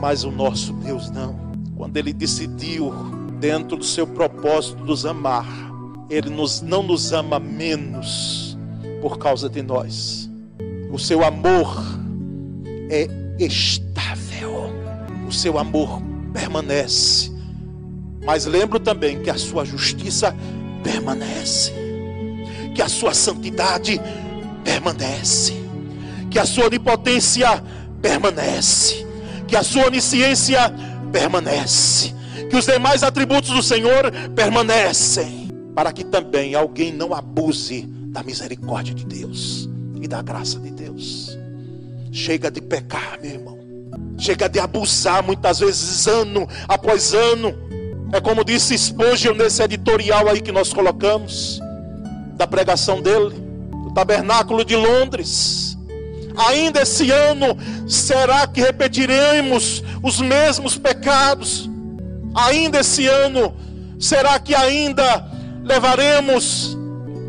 Mas 0.00 0.24
o 0.24 0.30
nosso 0.30 0.72
Deus 0.74 1.10
não. 1.10 1.36
Quando 1.76 1.96
ele 1.96 2.12
decidiu, 2.12 2.92
dentro 3.38 3.76
do 3.76 3.84
seu 3.84 4.06
propósito, 4.06 4.84
nos 4.84 5.06
amar, 5.06 5.46
ele 6.10 6.30
nos, 6.30 6.60
não 6.60 6.82
nos 6.82 7.12
ama 7.12 7.38
menos 7.38 8.56
por 9.00 9.18
causa 9.18 9.48
de 9.48 9.62
nós. 9.62 10.28
O 10.90 10.98
seu 10.98 11.24
amor 11.24 11.68
é 12.90 13.08
estável, 13.38 14.70
o 15.26 15.32
seu 15.32 15.58
amor 15.58 16.00
permanece. 16.32 17.30
Mas 18.24 18.46
lembro 18.46 18.80
também 18.80 19.22
que 19.22 19.30
a 19.30 19.38
sua 19.38 19.64
justiça 19.64 20.34
permanece, 20.82 21.72
que 22.74 22.82
a 22.82 22.88
sua 22.88 23.14
santidade 23.14 24.00
permanece, 24.64 25.54
que 26.30 26.38
a 26.38 26.44
sua 26.44 26.66
onipotência 26.66 27.62
permanece, 28.00 29.06
que 29.46 29.56
a 29.56 29.62
sua 29.62 29.86
onisciência 29.86 30.72
permanece, 31.12 32.14
que 32.50 32.56
os 32.56 32.66
demais 32.66 33.02
atributos 33.02 33.50
do 33.50 33.62
Senhor 33.62 34.12
permanecem, 34.34 35.48
para 35.74 35.92
que 35.92 36.04
também 36.04 36.54
alguém 36.54 36.92
não 36.92 37.14
abuse 37.14 37.82
da 38.08 38.22
misericórdia 38.22 38.94
de 38.94 39.04
Deus 39.04 39.68
e 40.00 40.08
da 40.08 40.22
graça 40.22 40.58
de 40.58 40.70
Deus. 40.70 41.38
Chega 42.10 42.50
de 42.50 42.60
pecar, 42.60 43.18
meu 43.22 43.32
irmão. 43.32 43.58
Chega 44.18 44.48
de 44.48 44.58
abusar 44.58 45.22
muitas 45.22 45.60
vezes 45.60 46.06
ano 46.06 46.48
após 46.66 47.14
ano. 47.14 47.54
É 48.12 48.20
como 48.20 48.42
disse 48.42 48.76
Spurgeon 48.76 49.34
nesse 49.34 49.62
editorial 49.62 50.28
aí 50.28 50.40
que 50.40 50.50
nós 50.50 50.72
colocamos 50.72 51.60
da 52.34 52.46
pregação 52.46 53.02
dele, 53.02 53.34
do 53.84 53.92
Tabernáculo 53.92 54.64
de 54.64 54.74
Londres. 54.74 55.67
Ainda 56.38 56.82
esse 56.82 57.10
ano, 57.10 57.56
será 57.88 58.46
que 58.46 58.60
repetiremos 58.60 59.82
os 60.02 60.20
mesmos 60.20 60.78
pecados? 60.78 61.68
Ainda 62.34 62.80
esse 62.80 63.06
ano, 63.06 63.54
será 63.98 64.38
que 64.38 64.54
ainda 64.54 65.28
levaremos 65.64 66.76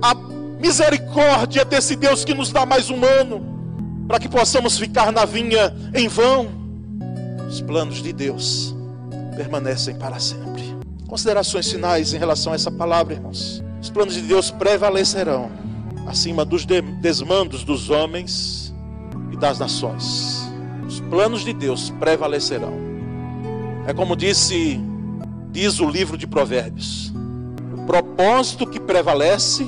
a 0.02 0.14
misericórdia 0.62 1.66
desse 1.66 1.96
Deus 1.96 2.24
que 2.24 2.34
nos 2.34 2.52
dá 2.52 2.66
mais 2.66 2.90
um 2.90 3.04
ano? 3.04 3.50
para 4.10 4.20
que 4.20 4.28
possamos 4.28 4.80
ficar 4.80 5.12
na 5.12 5.24
vinha 5.24 5.72
em 5.94 6.08
vão. 6.08 6.50
Os 7.48 7.62
planos 7.62 8.02
de 8.02 8.12
Deus 8.12 8.76
permanecem 9.36 9.94
para 9.94 10.20
sempre. 10.20 10.64
Considerações 11.08 11.72
finais 11.72 12.12
em 12.12 12.18
relação 12.18 12.52
a 12.52 12.56
essa 12.56 12.72
palavra, 12.72 13.14
irmãos. 13.14 13.64
Os 13.80 13.92
planos 13.92 14.16
de 14.16 14.22
Deus 14.22 14.50
prevalecerão 14.50 15.52
acima 16.08 16.44
dos 16.44 16.66
desmandos 16.66 17.64
dos 17.64 17.92
homens 17.92 18.59
das 19.40 19.58
nações. 19.58 20.48
Os 20.86 21.00
planos 21.00 21.44
de 21.44 21.54
Deus 21.54 21.90
prevalecerão. 21.92 22.74
É 23.88 23.94
como 23.94 24.16
disse, 24.16 24.80
diz 25.52 25.80
o 25.80 25.90
livro 25.90 26.18
de 26.18 26.28
Provérbios. 26.28 27.14
O 27.78 27.86
propósito 27.86 28.68
que 28.68 28.80
prevalece 28.80 29.66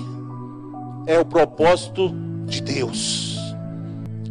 é 1.07 1.17
o 1.19 1.25
propósito 1.25 2.13
de 2.45 2.61
Deus. 2.61 3.37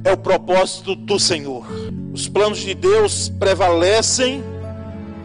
É 0.04 0.12
o 0.12 0.16
propósito 0.16 0.94
do 0.94 1.18
Senhor. 1.18 1.66
Os 2.12 2.28
planos 2.28 2.58
de 2.58 2.74
Deus 2.74 3.28
prevalecem 3.28 4.42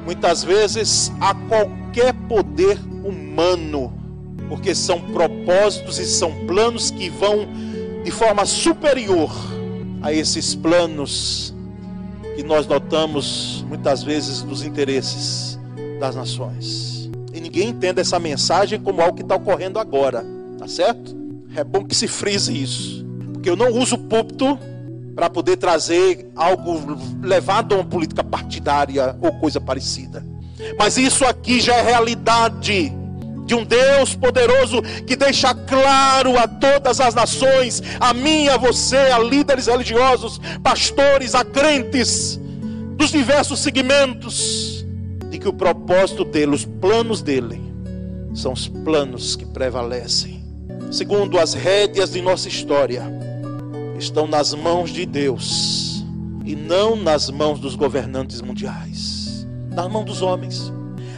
muitas 0.06 0.44
vezes 0.44 1.12
a 1.20 1.34
qualquer 1.34 2.14
poder 2.28 2.80
humano, 3.04 3.94
porque 4.48 4.74
são 4.76 5.02
propósitos 5.02 5.98
e 5.98 6.06
são 6.06 6.32
planos 6.46 6.92
que 6.92 7.10
vão 7.10 7.48
de 8.04 8.12
forma 8.12 8.46
superior 8.46 9.55
a 10.06 10.14
esses 10.14 10.54
planos 10.54 11.52
que 12.36 12.44
nós 12.44 12.68
notamos 12.68 13.66
muitas 13.68 14.04
vezes 14.04 14.44
dos 14.44 14.62
interesses 14.62 15.60
das 16.00 16.16
nações. 16.16 17.10
E 17.34 17.42
ninguém 17.42 17.70
entende 17.70 18.02
essa 18.02 18.20
mensagem 18.20 18.80
como 18.80 19.02
algo 19.02 19.16
que 19.16 19.24
está 19.24 19.36
ocorrendo 19.36 19.80
agora, 19.80 20.24
tá 20.60 20.68
certo? 20.68 21.16
É 21.56 21.64
bom 21.64 21.84
que 21.84 21.96
se 21.96 22.08
frise 22.08 22.56
isso, 22.56 23.04
porque 23.34 23.50
eu 23.50 23.56
não 23.56 23.72
uso 23.72 23.96
o 23.96 23.98
púlpito 23.98 24.60
para 25.16 25.28
poder 25.28 25.58
trazer 25.58 26.30
algo 26.36 26.80
levado 27.24 27.74
a 27.74 27.80
uma 27.80 27.86
política 27.86 28.24
partidária 28.24 29.18
ou 29.20 29.32
coisa 29.40 29.60
parecida. 29.60 30.24
Mas 30.78 30.98
isso 30.98 31.26
aqui 31.26 31.60
já 31.60 31.78
é 31.78 31.82
realidade 31.82 32.94
de 33.46 33.54
um 33.54 33.64
Deus 33.64 34.16
poderoso 34.16 34.82
que 35.06 35.16
deixa 35.16 35.54
claro 35.54 36.38
a 36.38 36.48
todas 36.48 37.00
as 37.00 37.14
nações, 37.14 37.82
a 38.00 38.14
mim, 38.14 38.48
a 38.48 38.58
você, 38.58 38.98
a 38.98 39.20
líderes 39.20 39.68
religiosos, 39.68 40.42
pastores, 40.64 41.36
a 41.36 41.46
crentes 41.46 42.40
dos 42.98 43.12
diversos 43.12 43.60
segmentos, 43.60 44.86
de 45.30 45.38
que 45.38 45.48
o 45.48 45.54
propósito 45.54 46.26
dele, 46.26 46.56
os 46.56 46.66
planos 46.66 47.22
dele, 47.22 47.62
são 48.34 48.54
os 48.54 48.68
planos 48.68 49.36
que 49.36 49.46
prevalecem. 49.46 50.44
Segundo 50.92 51.38
as 51.38 51.54
rédeas 51.54 52.12
de 52.12 52.22
nossa 52.22 52.48
história, 52.48 53.04
estão 54.00 54.28
nas 54.28 54.54
mãos 54.54 54.90
de 54.90 55.06
Deus 55.06 56.04
e 56.46 56.56
não 56.56 56.96
nas 56.96 57.30
mãos 57.30 57.60
dos 57.60 57.76
governantes 57.76 58.42
mundiais, 58.42 59.48
nas 59.72 59.88
mãos 59.88 60.06
dos 60.06 60.22
homens. 60.22 60.72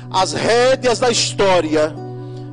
As 0.10 0.34
rédeas 0.34 1.00
da 1.00 1.10
história 1.10 1.94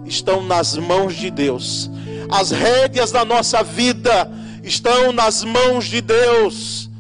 estão 0.06 0.42
nas 0.42 0.76
mãos 0.76 1.14
de 1.14 1.30
Deus. 1.30 1.90
As 2.30 2.50
rédeas 2.50 3.10
da 3.10 3.24
nossa 3.24 3.62
vida 3.62 4.30
estão 4.62 5.12
nas 5.12 5.44
mãos 5.44 5.86
de 5.86 6.00
Deus. 6.00 6.90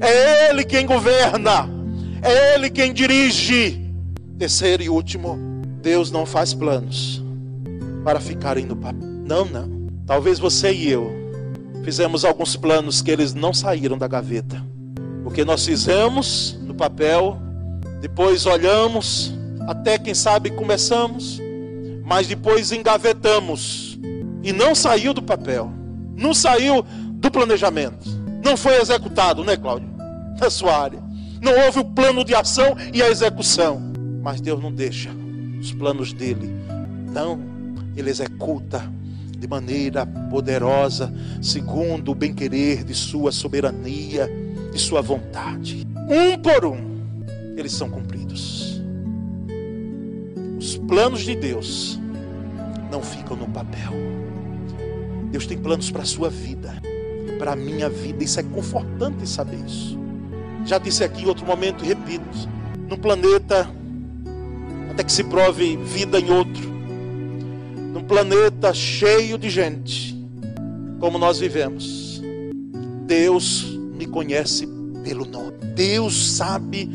É 0.00 0.50
Ele 0.50 0.64
quem 0.64 0.86
governa, 0.86 1.68
é 2.22 2.54
Ele 2.54 2.70
quem 2.70 2.92
dirige. 2.92 3.80
Terceiro 4.38 4.82
e 4.82 4.88
último, 4.88 5.38
Deus 5.80 6.10
não 6.10 6.26
faz 6.26 6.52
planos 6.52 7.22
para 8.04 8.20
ficarem 8.20 8.66
no 8.66 8.76
papel. 8.76 9.08
Não, 9.24 9.44
não. 9.44 9.88
Talvez 10.06 10.38
você 10.38 10.72
e 10.72 10.90
eu 10.90 11.22
fizemos 11.82 12.24
alguns 12.24 12.56
planos 12.56 13.02
que 13.02 13.10
eles 13.10 13.34
não 13.34 13.52
saíram 13.52 13.98
da 13.98 14.06
gaveta. 14.06 14.62
Porque 15.22 15.44
nós 15.44 15.64
fizemos 15.64 16.58
no 16.62 16.74
papel, 16.74 17.38
depois 18.00 18.46
olhamos, 18.46 19.32
até 19.66 19.98
quem 19.98 20.14
sabe 20.14 20.50
começamos, 20.50 21.40
mas 22.12 22.26
depois 22.26 22.72
engavetamos 22.72 23.98
e 24.42 24.52
não 24.52 24.74
saiu 24.74 25.14
do 25.14 25.22
papel, 25.22 25.72
não 26.14 26.34
saiu 26.34 26.84
do 27.12 27.30
planejamento, 27.30 28.06
não 28.44 28.54
foi 28.54 28.78
executado, 28.82 29.42
né, 29.42 29.56
Cláudio? 29.56 29.88
Na 30.38 30.50
sua 30.50 30.76
área. 30.76 31.02
Não 31.40 31.58
houve 31.64 31.78
o 31.78 31.84
plano 31.86 32.22
de 32.22 32.34
ação 32.34 32.76
e 32.92 33.02
a 33.02 33.08
execução. 33.08 33.80
Mas 34.22 34.42
Deus 34.42 34.62
não 34.62 34.70
deixa 34.70 35.08
os 35.58 35.72
planos 35.72 36.12
dele. 36.12 36.50
Não, 37.10 37.40
ele 37.96 38.10
executa 38.10 38.84
de 39.38 39.48
maneira 39.48 40.04
poderosa, 40.04 41.10
segundo 41.40 42.10
o 42.10 42.14
bem-querer 42.14 42.84
de 42.84 42.94
Sua 42.94 43.32
soberania, 43.32 44.28
de 44.70 44.78
Sua 44.78 45.00
vontade. 45.00 45.86
Um 46.10 46.36
por 46.36 46.66
um, 46.66 47.00
eles 47.56 47.72
são 47.72 47.88
cumpridos. 47.88 48.82
Os 50.58 50.76
planos 50.76 51.22
de 51.22 51.34
Deus 51.34 52.01
não 52.92 53.02
ficam 53.02 53.34
no 53.34 53.48
papel. 53.48 53.90
Deus 55.30 55.46
tem 55.46 55.56
planos 55.56 55.90
para 55.90 56.02
a 56.02 56.04
sua 56.04 56.28
vida, 56.28 56.74
para 57.38 57.52
a 57.52 57.56
minha 57.56 57.88
vida. 57.88 58.22
Isso 58.22 58.38
é 58.38 58.42
confortante 58.42 59.26
saber 59.26 59.58
isso. 59.66 59.98
Já 60.66 60.76
disse 60.76 61.02
aqui 61.02 61.22
em 61.22 61.26
outro 61.26 61.46
momento 61.46 61.82
e 61.82 61.88
repito: 61.88 62.48
no 62.88 62.98
planeta, 62.98 63.68
até 64.90 65.02
que 65.02 65.10
se 65.10 65.24
prove 65.24 65.78
vida 65.78 66.20
em 66.20 66.30
outro, 66.30 66.70
num 67.94 68.04
planeta 68.04 68.74
cheio 68.74 69.38
de 69.38 69.48
gente, 69.48 70.14
como 71.00 71.16
nós 71.16 71.38
vivemos, 71.38 72.22
Deus 73.06 73.64
me 73.94 74.06
conhece 74.06 74.68
pelo 75.02 75.24
nome. 75.24 75.52
Deus 75.74 76.36
sabe 76.36 76.90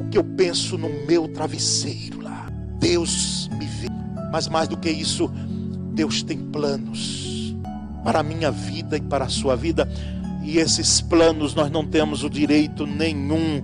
o 0.00 0.08
que 0.08 0.16
eu 0.16 0.22
penso 0.22 0.78
no 0.78 0.88
meu 1.08 1.26
travesseiro 1.26 2.22
lá. 2.22 2.48
Deus 2.78 3.50
me 3.58 3.66
vê. 3.66 3.89
Mas 4.32 4.48
mais 4.48 4.68
do 4.68 4.76
que 4.76 4.90
isso, 4.90 5.30
Deus 5.92 6.22
tem 6.22 6.38
planos 6.38 7.54
para 8.04 8.20
a 8.20 8.22
minha 8.22 8.50
vida 8.50 8.96
e 8.96 9.00
para 9.00 9.24
a 9.24 9.28
sua 9.28 9.56
vida. 9.56 9.88
E 10.42 10.58
esses 10.58 11.00
planos 11.00 11.54
nós 11.54 11.70
não 11.70 11.86
temos 11.86 12.24
o 12.24 12.30
direito 12.30 12.86
nenhum 12.86 13.62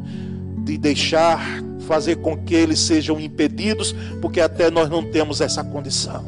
de 0.65 0.77
deixar 0.77 1.41
fazer 1.87 2.17
com 2.17 2.37
que 2.37 2.55
eles 2.55 2.81
sejam 2.81 3.19
impedidos, 3.21 3.95
porque 4.21 4.41
até 4.41 4.71
nós 4.71 4.91
não 4.91 5.05
temos 5.11 5.41
essa 5.41 5.63
condição. 5.63 6.25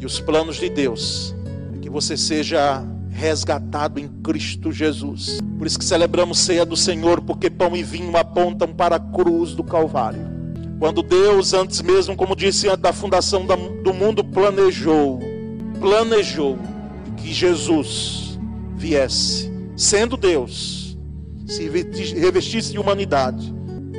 E 0.00 0.06
os 0.06 0.20
planos 0.20 0.56
de 0.56 0.70
Deus 0.70 1.34
é 1.74 1.78
que 1.78 1.90
você 1.90 2.16
seja 2.16 2.82
resgatado 3.10 4.00
em 4.00 4.08
Cristo 4.08 4.72
Jesus. 4.72 5.38
Por 5.58 5.66
isso 5.66 5.78
que 5.78 5.84
celebramos 5.84 6.38
ceia 6.38 6.64
do 6.64 6.76
Senhor, 6.76 7.20
porque 7.20 7.50
pão 7.50 7.76
e 7.76 7.82
vinho 7.82 8.16
apontam 8.16 8.72
para 8.72 8.96
a 8.96 9.00
cruz 9.00 9.54
do 9.54 9.62
Calvário. 9.62 10.31
Quando 10.78 11.02
Deus, 11.02 11.54
antes 11.54 11.80
mesmo, 11.80 12.16
como 12.16 12.34
disse 12.34 12.68
antes 12.68 12.82
da 12.82 12.92
fundação 12.92 13.46
do 13.46 13.94
mundo, 13.94 14.24
planejou, 14.24 15.20
planejou 15.80 16.58
que 17.16 17.32
Jesus 17.32 18.38
viesse, 18.76 19.50
sendo 19.76 20.16
Deus, 20.16 20.98
se 21.46 21.68
revestisse 21.68 22.72
de 22.72 22.78
humanidade, 22.78 23.52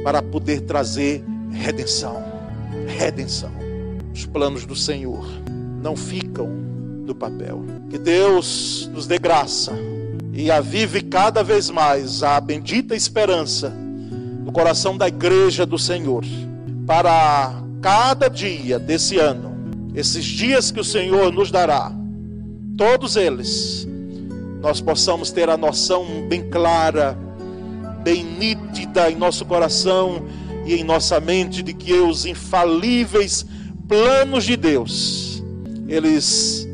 para 0.04 0.22
poder 0.22 0.62
trazer 0.62 1.24
redenção. 1.52 2.22
Redenção. 2.88 3.52
Os 4.14 4.26
planos 4.26 4.66
do 4.66 4.76
Senhor 4.76 5.26
não 5.82 5.96
ficam 5.96 6.48
no 6.48 7.16
papel. 7.16 7.64
Que 7.90 7.98
Deus 7.98 8.90
nos 8.94 9.08
dê 9.08 9.18
graça 9.18 9.74
e 10.34 10.52
avive 10.52 11.02
cada 11.02 11.44
vez 11.44 11.70
mais 11.70 12.24
a 12.24 12.40
bendita 12.42 12.96
esperança 12.96 13.70
no 13.70 14.52
coração 14.52 14.98
da 14.98 15.08
igreja 15.08 15.66
do 15.66 15.78
Senhor, 15.78 16.24
para 16.86 17.64
cada 17.82 18.30
dia 18.30 18.80
desse 18.80 19.18
ano, 19.18 19.54
esses 19.94 20.26
dias 20.26 20.72
que 20.72 20.80
o 20.80 20.84
Senhor 20.84 21.32
nos 21.32 21.52
dará, 21.52 21.92
todos 22.78 23.16
eles, 23.16 23.88
nós 24.62 24.82
possamos 24.82 25.32
ter 25.32 25.50
a 25.50 25.58
noção 25.58 26.06
bem 26.28 26.50
clara, 26.50 27.18
bem 28.04 28.24
nítida 28.24 29.12
em 29.12 29.16
nosso 29.16 29.46
coração 29.46 30.26
e 30.66 30.76
em 30.76 30.84
nossa 30.84 31.20
mente 31.20 31.62
de 31.62 31.74
que 31.74 31.94
os 31.94 32.26
infalíveis 32.26 33.46
planos 33.88 34.46
de 34.46 34.56
Deus 34.56 35.44
eles 35.88 36.68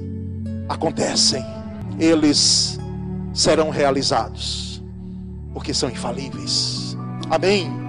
acontecem, 0.68 1.44
eles 2.00 2.80
serão 3.34 3.70
realizados, 3.70 4.84
porque 5.54 5.74
são 5.74 5.90
infalíveis. 5.90 6.96
Amém. 7.30 7.89